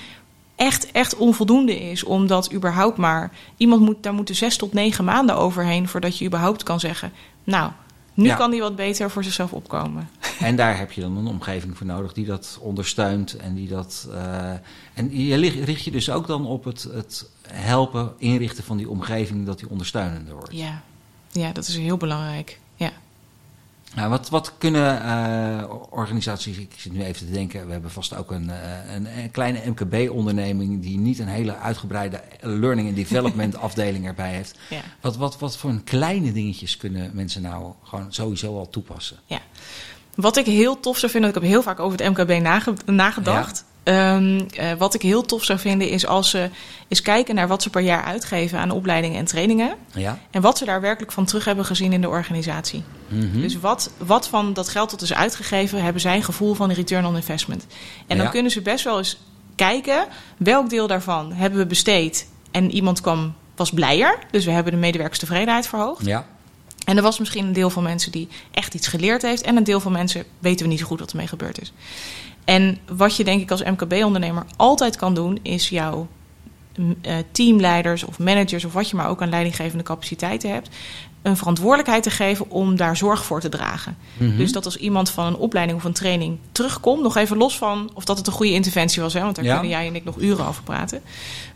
[0.55, 2.03] echt, echt onvoldoende is.
[2.03, 3.31] Omdat überhaupt maar...
[3.57, 5.87] Iemand moet, daar moeten zes tot negen maanden overheen...
[5.87, 7.11] voordat je überhaupt kan zeggen...
[7.43, 7.71] Nou,
[8.13, 8.35] nu Ja.
[8.35, 10.09] kan die wat beter voor zichzelf opkomen.
[10.39, 13.37] En daar heb je dan een omgeving voor nodig die dat ondersteunt.
[13.37, 14.51] En, die dat, eh,
[14.93, 19.45] en je richt je dus ook dan op het, het helpen, inrichten van die omgeving,
[19.45, 20.55] dat die ondersteunender wordt.
[20.57, 20.81] Ja,
[21.31, 22.59] ja dat is heel belangrijk.
[22.75, 22.91] Ja,
[23.95, 28.15] Nou, wat, wat kunnen uh, organisaties, ik zit nu even te denken, we hebben vast
[28.15, 28.51] ook een,
[28.95, 34.59] een, een kleine MKB-onderneming die niet een hele uitgebreide learning and development afdeling erbij heeft.
[34.69, 34.81] Ja.
[35.01, 39.17] Wat, wat, wat voor kleine dingetjes kunnen mensen nou gewoon sowieso al toepassen?
[39.25, 39.39] Ja.
[40.15, 42.41] Wat ik heel tof zou vinden, ik heb heel vaak over het MKB
[42.85, 43.65] nagedacht.
[43.83, 46.49] Um, uh, wat ik heel tof zou vinden is als ze
[46.87, 49.75] eens kijken naar wat ze per jaar uitgeven aan opleidingen en trainingen.
[49.93, 50.19] Ja.
[50.31, 52.83] En wat ze daar werkelijk van terug hebben gezien in de organisatie.
[53.07, 53.41] Mm -hmm.
[53.41, 57.05] Dus wat, wat van dat geld dat is uitgegeven, hebben zij een gevoel van return
[57.05, 57.65] on investment.
[58.07, 59.17] En dan kunnen ze best wel eens
[59.55, 62.27] kijken welk deel daarvan hebben we besteed.
[62.51, 64.17] En iemand kwam, was blijer.
[64.31, 66.05] Dus we hebben de medewerkerstevredenheid verhoogd.
[66.05, 66.25] Ja.
[66.85, 69.41] En er was misschien een deel van mensen die echt iets geleerd heeft.
[69.41, 71.73] En een deel van mensen weten we niet zo goed wat ermee gebeurd is.
[72.45, 76.07] En wat je denk ik als MKB-ondernemer altijd kan doen, is jouw
[76.77, 80.69] uh, teamleiders of managers of wat je maar ook aan leidinggevende capaciteiten hebt,
[81.21, 83.97] een verantwoordelijkheid te geven om daar zorg voor te dragen.
[84.17, 84.37] Mm-hmm.
[84.37, 87.91] Dus dat als iemand van een opleiding of een training terugkomt, nog even los van
[87.93, 89.53] of dat het een goede interventie was, hè, want daar ja.
[89.53, 91.01] kunnen jij en ik nog uren over praten.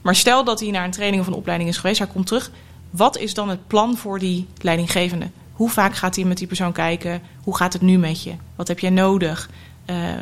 [0.01, 2.51] Maar stel dat hij naar een training of een opleiding is geweest, hij komt terug.
[2.89, 5.29] Wat is dan het plan voor die leidinggevende?
[5.51, 7.21] Hoe vaak gaat hij met die persoon kijken?
[7.43, 8.33] Hoe gaat het nu met je?
[8.55, 9.49] Wat heb jij nodig?
[9.89, 10.17] Uh, uh,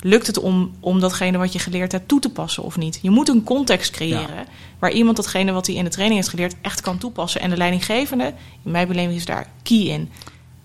[0.00, 2.98] lukt het om, om datgene wat je geleerd hebt toe te passen of niet?
[3.02, 4.44] Je moet een context creëren ja.
[4.78, 7.40] waar iemand datgene wat hij in de training heeft geleerd echt kan toepassen.
[7.40, 8.34] En de leidinggevende,
[8.64, 10.10] in mijn beleving, is daar key in.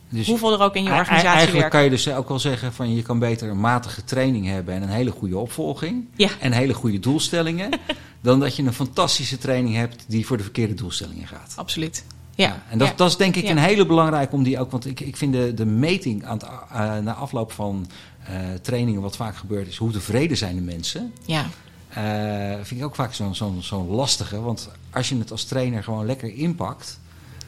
[0.09, 2.95] Dus Hoeveel er ook in je organisatie Eigenlijk kan je dus ook wel zeggen van
[2.95, 6.05] je kan beter een matige training hebben en een hele goede opvolging.
[6.15, 6.29] Ja.
[6.39, 7.69] En hele goede doelstellingen.
[8.21, 11.53] dan dat je een fantastische training hebt die voor de verkeerde doelstellingen gaat.
[11.55, 12.03] Absoluut.
[12.37, 14.71] Ja, en dat, dat is denk ik een hele belangrijke om die ook.
[14.71, 17.87] Want ik, ik vind de, de meting aan het, uh, na afloop van
[18.29, 21.13] uh, trainingen, wat vaak gebeurt, is hoe tevreden zijn de mensen.
[21.25, 21.45] Ja.
[21.97, 24.41] Uh, vind ik ook vaak zo'n zo, zo lastige.
[24.41, 26.99] Want als je het als trainer gewoon lekker inpakt,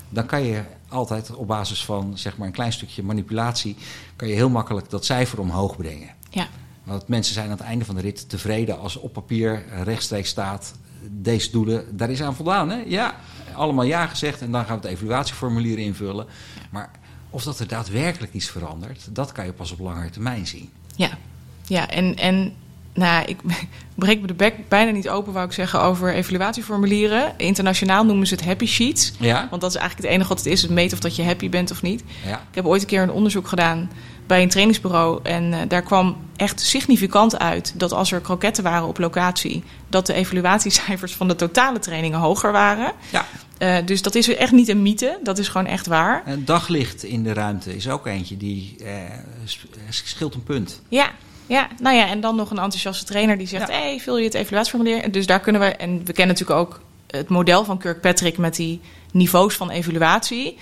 [0.09, 3.75] dan kan je altijd op basis van zeg maar een klein stukje manipulatie,
[4.15, 6.09] kan je heel makkelijk dat cijfer omhoog brengen.
[6.29, 6.47] Ja.
[6.83, 10.73] Want mensen zijn aan het einde van de rit tevreden als op papier rechtstreeks staat.
[11.11, 12.69] Deze doelen, daar is aan voldaan.
[12.69, 12.83] Hè?
[12.85, 13.15] Ja,
[13.59, 16.25] allemaal ja gezegd en dan gaan we het evaluatieformulier invullen.
[16.69, 16.91] Maar
[17.29, 20.69] of dat er daadwerkelijk iets verandert, dat kan je pas op langere termijn zien.
[20.95, 21.09] Ja,
[21.65, 22.53] ja en, en
[22.93, 23.37] nou, ik
[23.95, 27.33] breek me de bek bijna niet open, wou ik zeggen, over evaluatieformulieren.
[27.37, 29.13] Internationaal noemen ze het happy sheets.
[29.19, 29.47] Ja.
[29.49, 31.49] Want dat is eigenlijk het enige wat het is, het meten of dat je happy
[31.49, 32.03] bent of niet.
[32.25, 32.35] Ja.
[32.35, 33.89] Ik heb ooit een keer een onderzoek gedaan
[34.29, 35.19] bij een trainingsbureau.
[35.23, 40.05] En uh, daar kwam echt significant uit dat als er kroketten waren op locatie, dat
[40.05, 42.91] de evaluatiecijfers van de totale trainingen hoger waren.
[43.09, 43.25] Ja.
[43.59, 46.21] Uh, dus dat is echt niet een mythe, dat is gewoon echt waar.
[46.25, 48.87] En daglicht in de ruimte is ook eentje die uh,
[49.89, 50.81] scheelt een punt.
[50.89, 51.11] Ja,
[51.49, 53.73] ja, nou ja, en dan nog een enthousiaste trainer die zegt: ja.
[53.73, 55.11] hey, vul je het evaluatieformulier?
[55.11, 58.81] Dus daar kunnen we, en we kennen natuurlijk ook het model van Kirkpatrick met die
[59.11, 60.57] niveaus van evaluatie.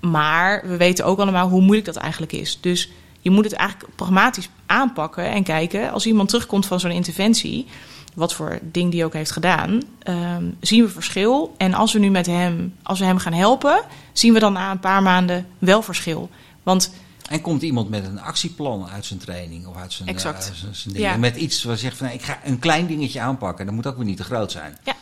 [0.00, 2.58] Maar we weten ook allemaal hoe moeilijk dat eigenlijk is.
[2.60, 5.92] Dus je moet het eigenlijk pragmatisch aanpakken en kijken.
[5.92, 7.66] Als iemand terugkomt van zo'n interventie,
[8.14, 11.54] wat voor ding die ook heeft gedaan, um, zien we verschil.
[11.56, 14.70] En als we nu met hem, als we hem gaan helpen, zien we dan na
[14.70, 16.30] een paar maanden wel verschil.
[16.62, 16.92] Want
[17.28, 20.48] en komt iemand met een actieplan uit zijn training of uit zijn, exact.
[20.48, 21.16] Uh, zijn, zijn dingen, ja.
[21.16, 24.04] met iets waar zegt van ik ga een klein dingetje aanpakken, dat moet ook weer
[24.04, 24.78] niet te groot zijn.
[24.84, 24.94] Ja,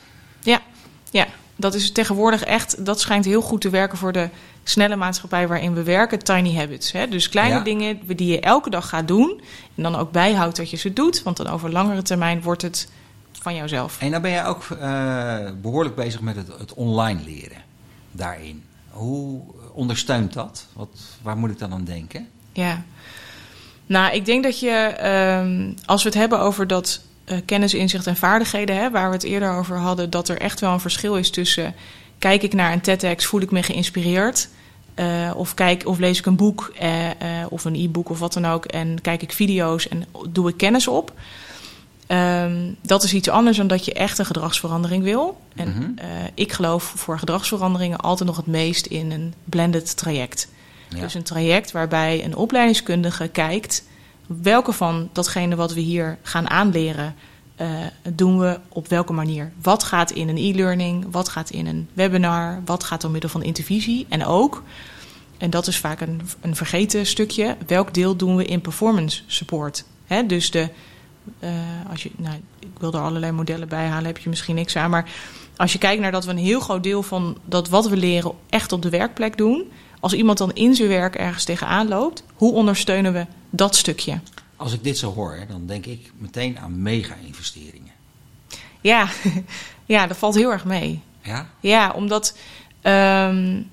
[0.42, 0.60] ja,
[1.10, 1.26] ja.
[1.56, 4.28] Dat is tegenwoordig echt, dat schijnt heel goed te werken voor de
[4.64, 6.92] snelle maatschappij waarin we werken, tiny habits.
[6.92, 7.08] Hè?
[7.08, 7.62] Dus kleine ja.
[7.62, 9.40] dingen die je elke dag gaat doen
[9.74, 12.88] en dan ook bijhoudt dat je ze doet, want dan over langere termijn wordt het
[13.40, 13.96] van jouzelf.
[14.00, 17.62] En dan ben jij ook uh, behoorlijk bezig met het, het online leren
[18.12, 18.64] daarin.
[18.90, 19.40] Hoe
[19.72, 20.66] ondersteunt dat?
[20.72, 20.88] Wat,
[21.22, 22.28] waar moet ik dan aan denken?
[22.52, 22.82] Ja,
[23.86, 24.96] nou, ik denk dat je,
[25.42, 29.14] um, als we het hebben over dat uh, kennis, inzicht en vaardigheden, hè, waar we
[29.14, 31.74] het eerder over hadden, dat er echt wel een verschil is tussen
[32.20, 34.48] kijk ik naar een TEDx, voel ik me geïnspireerd.
[34.96, 37.10] Uh, of, kijk, of lees ik een boek uh, uh,
[37.48, 38.64] of een e-book of wat dan ook.
[38.64, 41.12] En kijk ik video's en doe ik kennis op.
[42.12, 45.40] Um, dat is iets anders dan dat je echt een gedragsverandering wil.
[45.54, 45.94] En mm -hmm.
[46.34, 50.48] ik geloof voor gedragsveranderingen altijd nog het meest in een blended traject.
[50.88, 51.00] Ja.
[51.00, 53.84] Dus een traject waarbij een opleidingskundige kijkt
[54.42, 57.14] welke van datgene wat we hier gaan aanleren
[57.60, 57.68] uh,
[58.14, 59.52] doen we op welke manier?
[59.62, 61.06] Wat gaat in een e-learning?
[61.10, 62.62] Wat gaat in een webinar?
[62.64, 64.06] Wat gaat door middel van intervisie?
[64.08, 64.62] En ook,
[65.38, 69.84] en dat is vaak een, een vergeten stukje, welk deel doen we in performance support?
[70.26, 70.68] Dus de,
[71.40, 71.50] uh,
[71.90, 74.90] als je, nou, ik wil er allerlei modellen bij halen, heb je misschien niks aan.
[74.90, 75.10] Maar
[75.56, 78.32] als je kijkt naar dat we een heel groot deel van dat wat we leren
[78.48, 79.70] echt op de werkplek doen.
[80.00, 84.20] Als iemand dan in zijn werk ergens tegenaan loopt, hoe ondersteunen we dat stukje?
[84.56, 87.92] Als ik dit zo hoor, dan denk ik meteen aan mega-investeringen.
[88.80, 89.08] Ja,
[89.86, 91.00] ja, dat valt heel erg mee.
[91.22, 91.48] Ja?
[91.60, 92.36] Ja, omdat
[92.82, 93.68] um,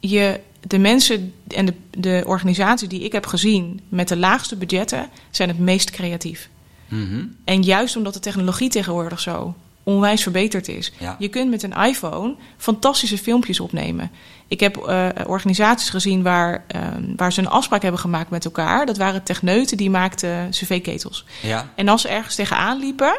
[0.00, 5.08] je de mensen en de, de organisaties die ik heb gezien met de laagste budgetten
[5.30, 6.48] zijn het meest creatief.
[6.94, 7.26] Mhm.
[7.44, 9.54] En juist omdat de technologie tegenwoordig zo
[9.84, 10.92] onwijs verbeterd is.
[10.98, 11.16] Ja.
[11.18, 14.10] Je kunt met een iPhone fantastische filmpjes opnemen.
[14.48, 18.86] Ik heb eh, organisaties gezien waar, ehm, waar ze een afspraak hebben gemaakt met elkaar.
[18.86, 21.24] Dat waren techneuten die maakten cv-ketels.
[21.42, 21.72] Ja.
[21.74, 23.18] En als ze ergens tegenaan liepen,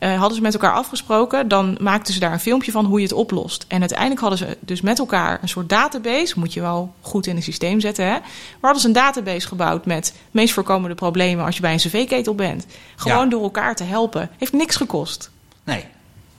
[0.00, 1.48] eh, hadden ze met elkaar afgesproken.
[1.48, 3.64] Dan maakten ze daar een filmpje van hoe je het oplost.
[3.68, 6.38] En uiteindelijk hadden ze dus met elkaar een soort database.
[6.38, 8.04] Moet je wel goed in een systeem zetten.
[8.04, 8.10] Hè?
[8.10, 8.20] Maar
[8.60, 12.66] hadden ze een database gebouwd met meest voorkomende problemen als je bij een cv-ketel bent.
[12.96, 13.30] Gewoon Ja.
[13.30, 14.30] door elkaar te helpen.
[14.38, 15.30] Heeft niks gekost.
[15.64, 15.84] Nee.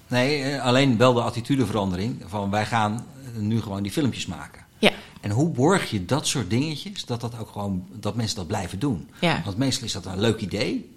[0.08, 3.06] Nee, eh, alleen wel de attitudeverandering van wij gaan
[3.38, 4.62] nu gewoon die filmpjes maken.
[4.80, 4.92] Ja.
[5.22, 8.80] En hoe borg je dat soort dingetjes, dat, dat, ook gewoon, dat mensen dat blijven
[8.80, 9.10] doen?
[9.20, 9.42] Ja.
[9.46, 10.90] Want meestal is dat een leuk idee.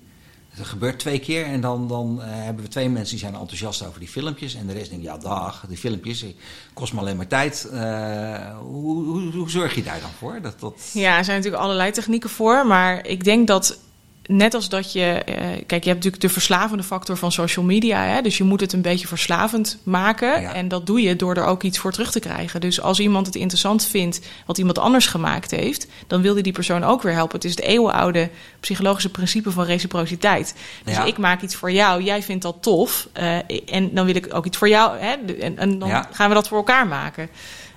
[0.54, 3.86] Het gebeurt twee keer en dan, dan eh, hebben we twee mensen die zijn enthousiast
[3.86, 4.54] over die filmpjes.
[4.54, 6.24] En de rest denkt, ja dag, die filmpjes
[6.72, 7.68] kost me alleen maar tijd.
[7.72, 10.40] Eh, hoe, hoe, hoe zorg je daar dan voor?
[10.40, 10.90] Dat, dat...
[10.92, 12.66] Ja, er zijn natuurlijk allerlei technieken voor.
[12.66, 13.78] Maar ik denk dat
[14.26, 15.00] net als dat je.
[15.02, 18.02] eh, kijk, je hebt natuurlijk de verslavende factor van social media.
[18.04, 18.22] Hè?
[18.22, 20.40] Dus je moet het een beetje verslavend maken.
[20.40, 20.52] Ja.
[20.54, 22.60] En dat doe je door er ook iets voor terug te krijgen.
[22.60, 25.86] Dus als iemand het interessant vindt wat iemand anders gemaakt heeft.
[26.06, 27.34] dan wil hij die persoon ook weer helpen.
[27.36, 30.54] Het is het eeuwenoude psychologische principe van reciprociteit.
[30.84, 31.04] Dus Ja.
[31.04, 33.08] ik maak iets voor jou, jij vindt dat tof.
[33.12, 34.98] eh, en dan wil ik ook iets voor jou.
[34.98, 35.14] Hè?
[35.40, 36.08] En, en dan Ja.
[36.12, 37.28] gaan we dat voor elkaar maken.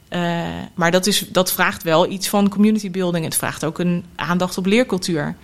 [0.10, 0.22] Eh,
[0.76, 3.26] maar dat, is, dat vraagt wel iets van community building.
[3.26, 5.36] Het vraagt ook een aandacht op leercultuur.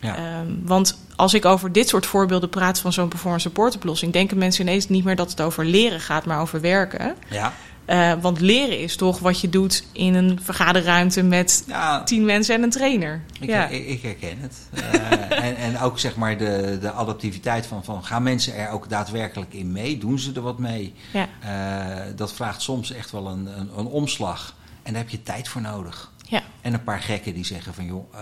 [0.00, 0.16] Ja.
[0.16, 4.38] Ehm, want als ik over dit soort voorbeelden praat van zo'n performance support oplossing, denken
[4.38, 7.14] mensen ineens niet meer dat het over leren gaat, maar over werken.
[7.28, 7.52] ja.
[7.86, 12.54] Eh, want leren is toch wat je doet in een vergaderruimte met ja tien mensen
[12.54, 13.22] en een trainer.
[13.40, 13.66] Ik, ja.
[13.66, 14.68] ik, ik herken het.
[14.72, 18.88] Eh, en, en ook zeg maar de, de adaptiviteit van, van gaan mensen er ook
[18.88, 19.98] daadwerkelijk in mee?
[19.98, 20.94] Doen ze er wat mee?
[21.12, 21.28] Ja.
[21.40, 24.54] Eh, dat vraagt soms echt wel een, een, een omslag.
[24.82, 26.12] En daar heb je tijd voor nodig.
[26.22, 26.42] ja.
[26.60, 28.12] En een paar gekken die zeggen van joh,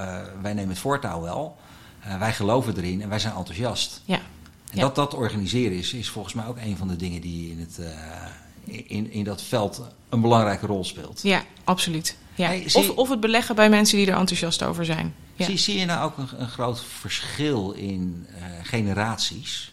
[0.43, 1.57] wij nemen het voortouw wel.
[2.05, 4.01] Eh, wij geloven erin en wij zijn enthousiast.
[4.05, 4.21] ja.
[4.71, 4.87] En Ja.
[4.87, 7.79] dat dat organiseren is, is volgens mij ook een van de dingen die in, het,
[7.79, 11.21] eh, in, in dat veld een belangrijke rol speelt.
[11.23, 12.17] Ja, absoluut.
[12.35, 12.47] Ja.
[12.47, 15.15] Hey, zie- of, of het beleggen bij mensen die er enthousiast over zijn.
[15.35, 15.45] Ja.
[15.45, 19.73] Zie, zie je nou ook een, een groot verschil in eh, generaties?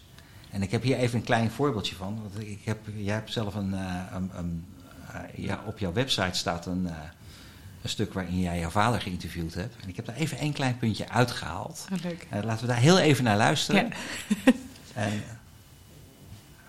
[0.50, 2.18] En ik heb hier even een klein voorbeeldje van.
[2.22, 3.72] Want ik heb, jij hebt zelf een,
[4.14, 4.64] een, een,
[5.34, 6.88] ja, op jouw website staat een,
[7.82, 9.74] een stuk waarin jij jouw vader geïnterviewd hebt.
[9.82, 11.86] En ik heb daar even één klein puntje uitgehaald.
[11.92, 12.26] Oh, leuk.
[12.30, 13.88] Eh, laten we daar heel even naar luisteren.
[14.44, 14.52] Ja.
[14.94, 15.22] En,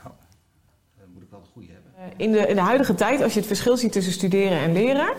[0.03, 0.11] oh,
[1.13, 2.13] moet ik wel de goede hebben.
[2.17, 5.13] In de, in de huidige tijd, als je het verschil ziet tussen studeren en leren,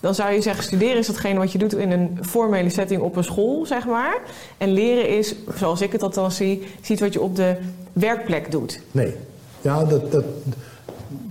[0.00, 3.16] dan zou je zeggen: studeren is datgene wat je doet in een formele setting op
[3.16, 4.20] een school, zeg maar.
[4.58, 7.56] En leren is, zoals ik het althans zie, ziet wat je op de
[7.92, 8.80] werkplek doet.
[8.90, 9.14] Nee.
[9.60, 10.24] Ja, dat, dat,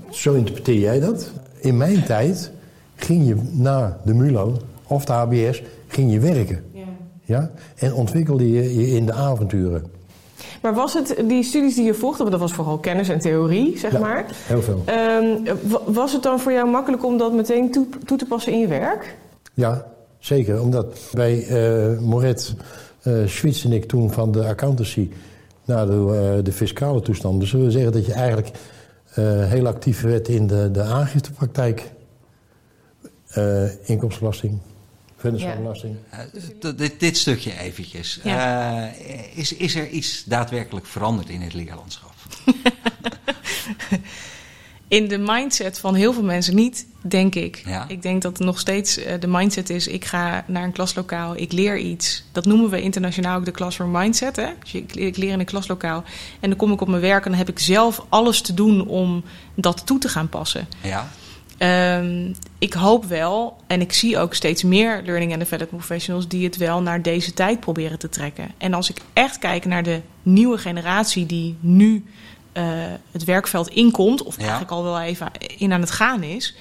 [0.10, 1.32] zo interpreteer jij dat.
[1.60, 2.52] In mijn tijd
[3.00, 4.58] ging je na de MULO
[4.88, 6.64] of de HBS ging je werken.
[7.24, 7.52] Ja?
[7.76, 9.84] En ontwikkelde je je in de avonturen.
[10.62, 13.78] Maar was het die studies die je volgde, want dat was vooral kennis en theorie,
[13.78, 14.00] zeg Ja.
[14.00, 14.26] maar.
[14.46, 14.82] Heel veel.
[14.86, 18.52] Ehm, wa- was het dan voor jou makkelijk om dat meteen toe, toe te passen
[18.54, 19.18] in je werk?
[19.54, 19.86] Ja,
[20.20, 20.62] zeker.
[20.62, 22.54] Omdat bij eh Moret
[23.04, 25.10] eh switchte ik toen van de accountancy
[25.66, 27.40] naar de, eh, de fiscale toestanden.
[27.40, 28.52] Dus zullen we zeggen dat je eigenlijk
[29.48, 31.92] heel actief werd in de, de aangiftepraktijk.
[33.30, 34.60] Eh, inkomstenbelasting,
[35.18, 35.96] vennootschapsbelasting.
[36.10, 36.20] Eh,
[36.60, 38.20] d- dit, dit stukje eventjes.
[38.24, 38.88] Ja.
[38.92, 42.13] Eh, is, is er iets daadwerkelijk veranderd in het leerlandschap?
[44.88, 47.62] In de mindset van heel veel mensen niet, denk ik.
[47.65, 47.86] Ja.
[47.88, 51.78] Ik denk dat nog steeds de mindset is: ik ga naar een klaslokaal, ik leer
[51.78, 52.24] iets.
[52.32, 54.36] Dat noemen we internationaal ook de classroom mindset.
[54.36, 54.50] Hè?
[54.60, 56.04] Dus ik, ik leer in een klaslokaal
[56.39, 58.88] en dan kom ik op mijn werk en dan heb ik zelf alles te doen
[58.88, 59.24] om
[59.56, 60.68] dat toe te gaan passen.
[60.84, 61.10] Ja.
[61.60, 66.43] Ehm, ik hoop wel, en ik zie ook steeds meer learning and development professionals die
[66.45, 68.52] het wel naar deze tijd proberen te trekken.
[68.58, 72.04] En als ik echt kijk naar de nieuwe generatie die nu
[72.52, 72.63] eh,
[73.12, 74.41] het werkveld inkomt, of Ja.
[74.41, 76.56] eigenlijk al wel even in aan het gaan is,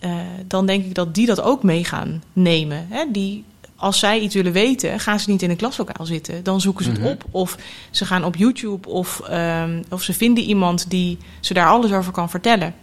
[0.00, 0.10] eh,
[0.46, 2.86] dan denk ik dat die dat ook mee gaan nemen.
[2.90, 3.04] Hè?
[3.12, 3.44] Die,
[3.76, 6.42] als zij iets willen weten, gaan ze niet in een klaslokaal zitten.
[6.44, 7.02] Dan zoeken ze Mhm.
[7.02, 7.24] het op.
[7.30, 7.56] Of
[7.90, 12.12] ze gaan op YouTube of, ehm, of ze vinden iemand die ze daar alles over
[12.12, 12.74] kan vertellen.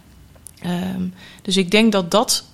[0.62, 1.02] Ehm,
[1.42, 2.44] dus ik denk dat dat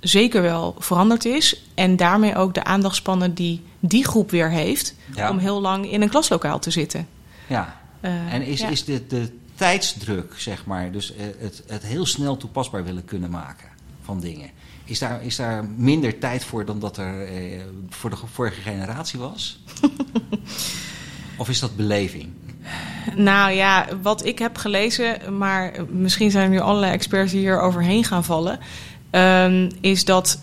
[0.00, 1.62] zeker wel veranderd is.
[1.74, 4.94] En daarmee ook de aandachtspannen die die groep weer heeft...
[5.14, 5.30] Ja.
[5.30, 7.08] om heel lang in een klaslokaal te zitten.
[7.46, 7.82] ja.
[8.00, 8.68] Eh, En is, ja.
[8.68, 13.30] is de, de tijdsdruk, zeg maar, dus eh, het, het heel snel toepasbaar willen kunnen
[13.30, 13.68] maken
[14.02, 14.50] van dingen.
[14.84, 19.18] Is daar, is daar minder tijd voor dan dat er eh, voor de vorige generatie
[19.18, 19.58] was?
[21.38, 22.32] of is dat beleving?
[23.14, 27.60] Nou ja, wat ik heb gelezen, maar misschien zijn er nu allerlei experts die hier
[27.60, 28.58] overheen gaan vallen,
[29.10, 30.38] ehm, is dat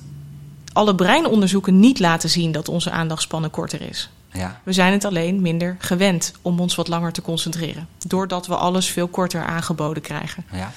[0.73, 4.10] alle breinonderzoeken niet laten zien dat onze aandachtspannen korter is.
[4.34, 4.60] Ja.
[4.63, 7.88] We zijn het alleen minder gewend om ons wat langer te concentreren.
[8.07, 10.45] Doordat we alles veel korter aangeboden krijgen.
[10.51, 10.71] Ja.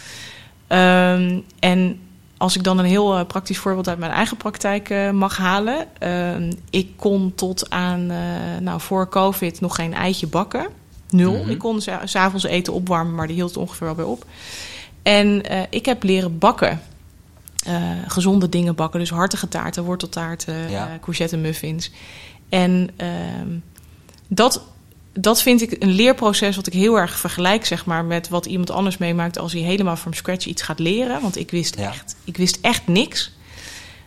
[0.67, 2.01] Ehm, en
[2.37, 5.87] als ik dan een heel eh, praktisch voorbeeld uit mijn eigen praktijk eh, mag halen.
[5.99, 8.17] Ehm, ik kon tot aan, eh,
[8.61, 10.67] nou voor COVID nog geen eitje bakken.
[11.15, 11.39] Nul.
[11.41, 11.51] Mhm.
[11.51, 14.25] Ik kon s- s'avonds eten opwarmen, maar die hield het ongeveer wel bij op.
[15.03, 16.81] En eh, ik heb leren bakken.
[17.67, 19.01] Eh, gezonde dingen bakken.
[19.01, 20.87] Dus hartige taarten, worteltaarten, Ja.
[20.89, 21.91] eh, courgette muffins.
[22.49, 23.49] En ehm,
[24.29, 24.63] dat,
[25.13, 28.71] dat vind ik een leerproces wat ik heel erg vergelijk zeg maar, met wat iemand
[28.71, 31.21] anders meemaakt als hij helemaal from scratch iets gaat leren.
[31.21, 31.89] Want ik wist, Ja.
[31.89, 33.33] echt, ik wist echt niks.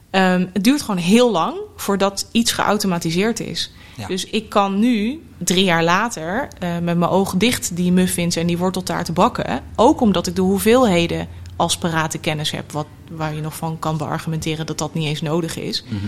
[0.09, 3.71] Ehm, het duurt gewoon heel lang voordat iets geautomatiseerd is.
[3.97, 4.07] Ja.
[4.07, 8.47] Dus ik kan nu, drie jaar later, eh, met mijn ogen dicht die muffins en
[8.47, 9.61] die worteltaarten bakken.
[9.75, 13.97] Ook omdat ik de hoeveelheden als parate kennis heb, wat, waar je nog van kan
[13.97, 15.83] beargumenteren dat dat niet eens nodig is.
[15.87, 16.05] Mhm.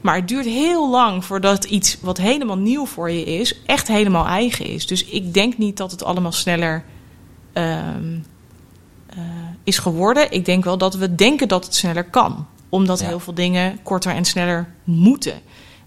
[0.00, 4.26] Maar het duurt heel lang voordat iets wat helemaal nieuw voor je is, echt helemaal
[4.26, 4.86] eigen is.
[4.86, 6.84] Dus ik denk niet dat het allemaal sneller
[7.52, 8.18] ehm,
[9.06, 9.18] eh,
[9.64, 10.32] is geworden.
[10.32, 12.46] Ik denk wel dat we denken dat het sneller kan.
[12.68, 13.06] Omdat Ja.
[13.06, 15.40] heel veel dingen korter en sneller moeten.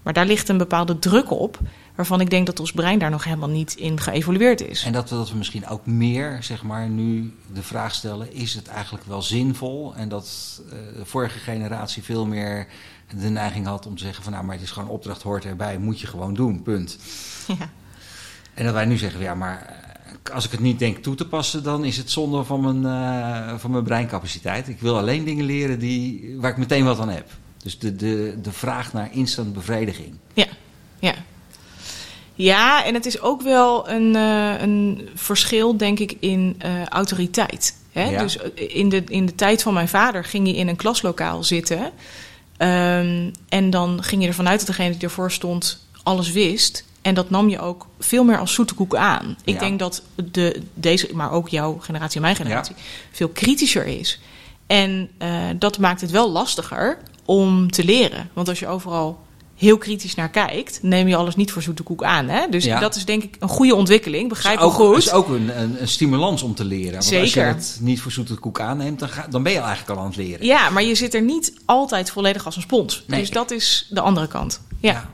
[0.06, 1.58] Maar daar ligt een bepaalde druk op,
[1.94, 4.84] waarvan ik denk dat ons brein daar nog helemaal niet in geëvolueerd is.
[4.84, 8.54] En dat we, dat we misschien ook meer, zeg maar, nu de vraag stellen: is
[8.54, 9.94] het eigenlijk wel zinvol?
[9.96, 12.66] En dat eh, de vorige generatie veel meer
[13.20, 15.78] de neiging had om te zeggen: van nou, maar het is gewoon opdracht, hoort erbij,
[15.78, 16.98] moet je gewoon doen, punt.
[17.46, 17.70] Ja.
[18.54, 19.82] En dat wij nu zeggen: ja, maar
[20.24, 22.84] eh, als ik het niet denk toe te passen, dan is het zonde van mijn,
[22.86, 24.68] eh, van mijn breincapaciteit.
[24.68, 27.30] Ik wil alleen dingen leren die, waar ik meteen wat aan heb.
[27.66, 30.14] Dus de, de, de vraag naar instant bevrediging.
[30.34, 30.46] Ja,
[30.98, 31.14] ja.
[32.34, 37.76] Ja, en het is ook wel een, eh, een verschil, denk ik, in eh, autoriteit.
[37.92, 38.04] Hè?
[38.10, 38.22] Ja.
[38.22, 41.44] Dus eh, in de, in de tijd van mijn vader ging je in een klaslokaal
[41.44, 41.90] zitten.
[42.56, 46.84] Ehm, en dan ging je ervan uit dat degene die ervoor stond alles wist.
[47.02, 49.36] En dat nam je ook veel meer als zoete koek aan.
[49.44, 49.60] Ik Ja.
[49.60, 52.74] denk dat de, deze, maar ook jouw generatie en mijn generatie,
[53.10, 54.20] veel kritischer is.
[54.66, 55.10] En
[55.58, 58.30] dat maakt het wel lastiger om te leren.
[58.32, 59.24] Want als je overal
[59.56, 62.28] heel kritisch naar kijkt, neem je alles niet voor zoete koek aan.
[62.28, 62.46] Hè?
[62.50, 62.80] Dus Ja.
[62.80, 64.28] dat is denk ik een goede ontwikkeling.
[64.28, 64.96] Begrijp me ook, goed.
[64.96, 66.92] is ook een, een, een stimulans om te leren.
[66.92, 67.46] Want als je Zeker.
[67.46, 70.16] het niet voor zoete koek aanneemt, dan, ga, dan ben je eigenlijk al aan het
[70.16, 70.46] leren.
[70.46, 73.04] Ja, maar je zit er niet altijd volledig als een spons.
[73.06, 73.20] Nee.
[73.20, 74.60] Dus dat is de andere kant.
[74.80, 75.10] Ja.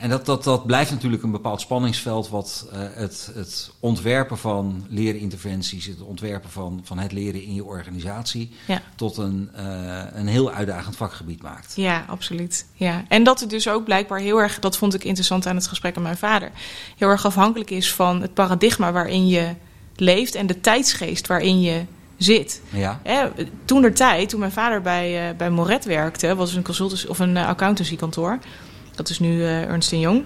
[0.00, 4.84] En dat, dat, dat blijft natuurlijk een bepaald spanningsveld wat eh, het, het ontwerpen van
[4.88, 8.82] leerinterventies, het ontwerpen van, van het leren in je organisatie, Ja.
[8.94, 11.72] tot een, eh, een heel uitdagend vakgebied maakt.
[11.76, 12.66] Ja, absoluut.
[12.72, 13.04] Ja.
[13.08, 15.94] En dat het dus ook blijkbaar heel erg, dat vond ik interessant aan het gesprek
[15.94, 16.50] met mijn vader,
[16.96, 19.54] heel erg afhankelijk is van het paradigma waarin je
[19.96, 21.84] leeft en de tijdsgeest waarin je
[22.16, 22.62] zit.
[22.70, 23.00] Ja,
[23.64, 27.18] toen der tijd, toen mijn vader bij, eh, bij Moret werkte, was een consultancy of
[27.18, 28.38] een accountancykantoor.
[29.00, 30.24] Dat is nu eh, Ernst Young.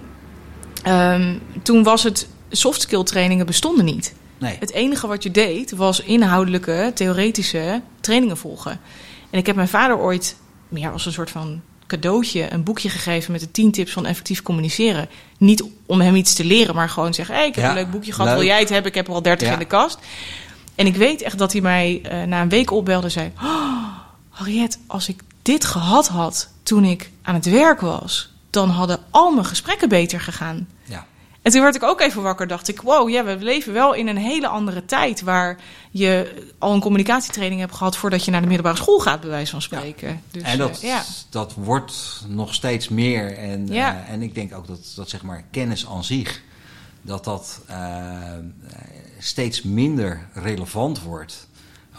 [0.83, 4.13] Ehm, toen was het soft skill trainingen bestonden niet.
[4.37, 4.57] nee.
[4.59, 8.79] Het enige wat je deed was inhoudelijke, theoretische trainingen volgen.
[9.29, 10.35] En ik heb mijn vader ooit
[10.67, 14.41] meer als een soort van cadeautje een boekje gegeven met de 10 tips van effectief
[14.41, 15.07] communiceren.
[15.37, 17.91] Niet om hem iets te leren, maar gewoon zeggen: hey, ik heb Ja, een leuk
[17.91, 18.37] boekje gehad, leuk.
[18.37, 18.89] wil jij het hebben?
[18.91, 19.53] Ik heb er al 30 Ja.
[19.53, 19.97] in de kast.
[20.75, 23.83] En ik weet echt dat hij mij eh, na een week opbelde en zei: oh,
[24.29, 29.31] Harriet, als ik dit gehad had toen ik aan het werk was, dan hadden al
[29.31, 30.67] mijn gesprekken beter gegaan.
[30.83, 31.05] Ja.
[31.41, 34.07] En toen werd ik ook even wakker, dacht ik, wow, ja, we leven wel in
[34.07, 35.57] een hele andere tijd waar
[35.91, 39.51] je al een communicatietraining hebt gehad voordat je naar de middelbare school gaat, bij wijze
[39.51, 40.21] van spreken.
[40.31, 41.03] Dus, en dat, ja.
[41.29, 43.37] dat wordt nog steeds meer.
[43.37, 44.03] En, Ja.
[44.05, 46.41] eh, en ik denk ook dat, dat zeg maar kennis aan zich,
[47.01, 47.77] dat dat eh,
[49.19, 51.47] steeds minder relevant wordt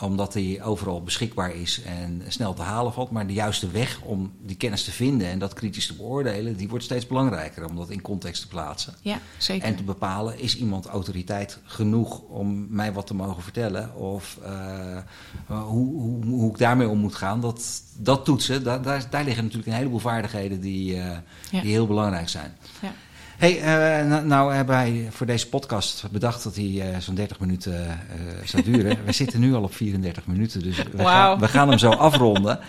[0.00, 3.10] omdat die overal beschikbaar is en snel te halen valt.
[3.10, 6.68] Maar de juiste weg om die kennis te vinden en dat kritisch te beoordelen, die
[6.68, 8.94] wordt steeds belangrijker om dat in context te plaatsen.
[9.00, 9.68] ja, zeker.
[9.68, 13.94] En te bepalen, is iemand autoriteit genoeg om mij wat te mogen vertellen?
[13.96, 14.98] Of eh,
[15.46, 17.40] hoe, hoe, hoe ik daarmee om moet gaan?
[17.40, 21.16] Dat, dat toetsen, daar, daar, daar liggen natuurlijk een heleboel vaardigheden die, eh,
[21.50, 21.60] Ja.
[21.60, 22.56] die heel belangrijk zijn.
[22.82, 22.92] Ja.
[23.36, 27.40] Hey, eh, nou, nou hebben wij voor deze podcast bedacht dat hij eh, zo'n 30
[27.40, 27.96] minuten eh,
[28.44, 28.98] zou duren.
[29.04, 32.58] we zitten nu al op 34 minuten, dus we, gaan, we gaan hem zo afronden.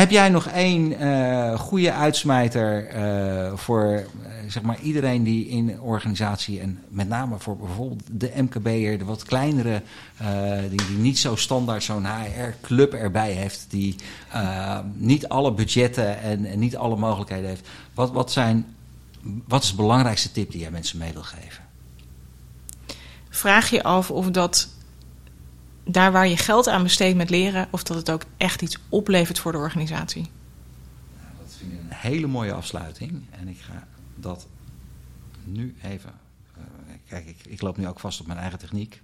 [0.00, 0.94] Heb jij nog één
[1.58, 2.88] goede uitsmijter
[3.58, 4.06] voor
[4.48, 9.24] zeg maar iedereen die in organisatie en met name voor bijvoorbeeld de MKB'er, de wat
[9.24, 9.82] kleinere,
[10.68, 13.96] die, die niet zo standaard zo'n HR-club erbij heeft, die
[14.94, 17.68] niet alle budgetten en, en niet alle mogelijkheden heeft.
[17.94, 18.66] Wat, wat, zijn,
[19.22, 21.64] wat is de belangrijkste tip die jij mensen mee wil geven?
[23.28, 24.68] Vraag je af of dat
[25.84, 29.38] daar waar je geld aan besteedt met leren, of dat het ook echt iets oplevert
[29.38, 30.26] voor de organisatie.
[31.88, 33.22] hele mooie afsluiting.
[33.30, 34.46] En ik ga dat
[35.44, 36.12] nu even.
[36.56, 36.62] eh,
[37.08, 39.02] kijk, ik, ik loop nu ook vast op mijn eigen techniek.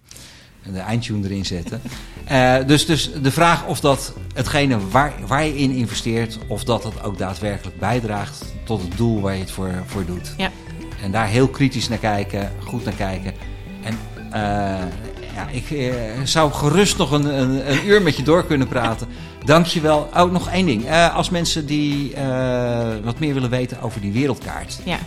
[0.63, 1.81] En de eindtune erin zetten.
[2.27, 6.83] Eh, dus, dus de vraag of dat hetgene waar, waar je in investeert, of dat
[6.83, 10.35] dat ook daadwerkelijk bijdraagt tot het doel waar je het voor, voor doet.
[10.37, 10.51] Ja.
[11.03, 13.35] En daar heel kritisch naar kijken, goed naar kijken.
[13.83, 13.99] En
[14.31, 14.41] eh,
[15.35, 15.93] ja, ik eh,
[16.25, 19.07] zou gerust nog een, een, een uur met je door kunnen praten.
[19.45, 20.09] Dank je wel.
[20.17, 20.87] Oh, nog één ding.
[20.87, 22.15] Eh, als mensen die
[23.05, 24.99] wat meer willen weten over die wereldkaart, Ja.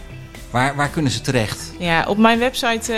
[0.49, 1.72] waar, waar kunnen ze terecht?
[1.80, 2.93] Ja, op mijn website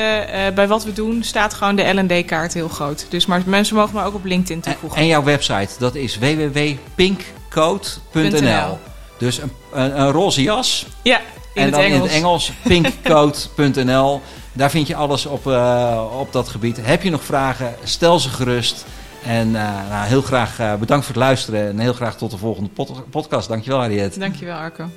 [0.55, 3.05] bij wat we doen staat gewoon de L&D-kaart heel groot.
[3.09, 4.99] Dus maar mensen mogen me ook op LinkedIn En, toevoegen.
[4.99, 8.77] en jouw website, dat is www.pinkcode.nl.
[9.21, 10.85] Dus een, een, een roze jas.
[11.01, 11.97] ja, in en het dan Engels.
[11.97, 14.21] in het Engels pinkcode.nl.
[14.53, 16.85] Daar vind je alles op, eh, op dat gebied.
[16.85, 18.85] Heb je nog vragen, stel ze gerust.
[19.23, 21.67] En eh, nou, heel graag eh, bedankt voor het luisteren.
[21.67, 23.47] En heel graag tot de volgende pod- podcast.
[23.47, 24.19] Dankjewel, Harriet.
[24.19, 24.89] Dankjewel, Arco.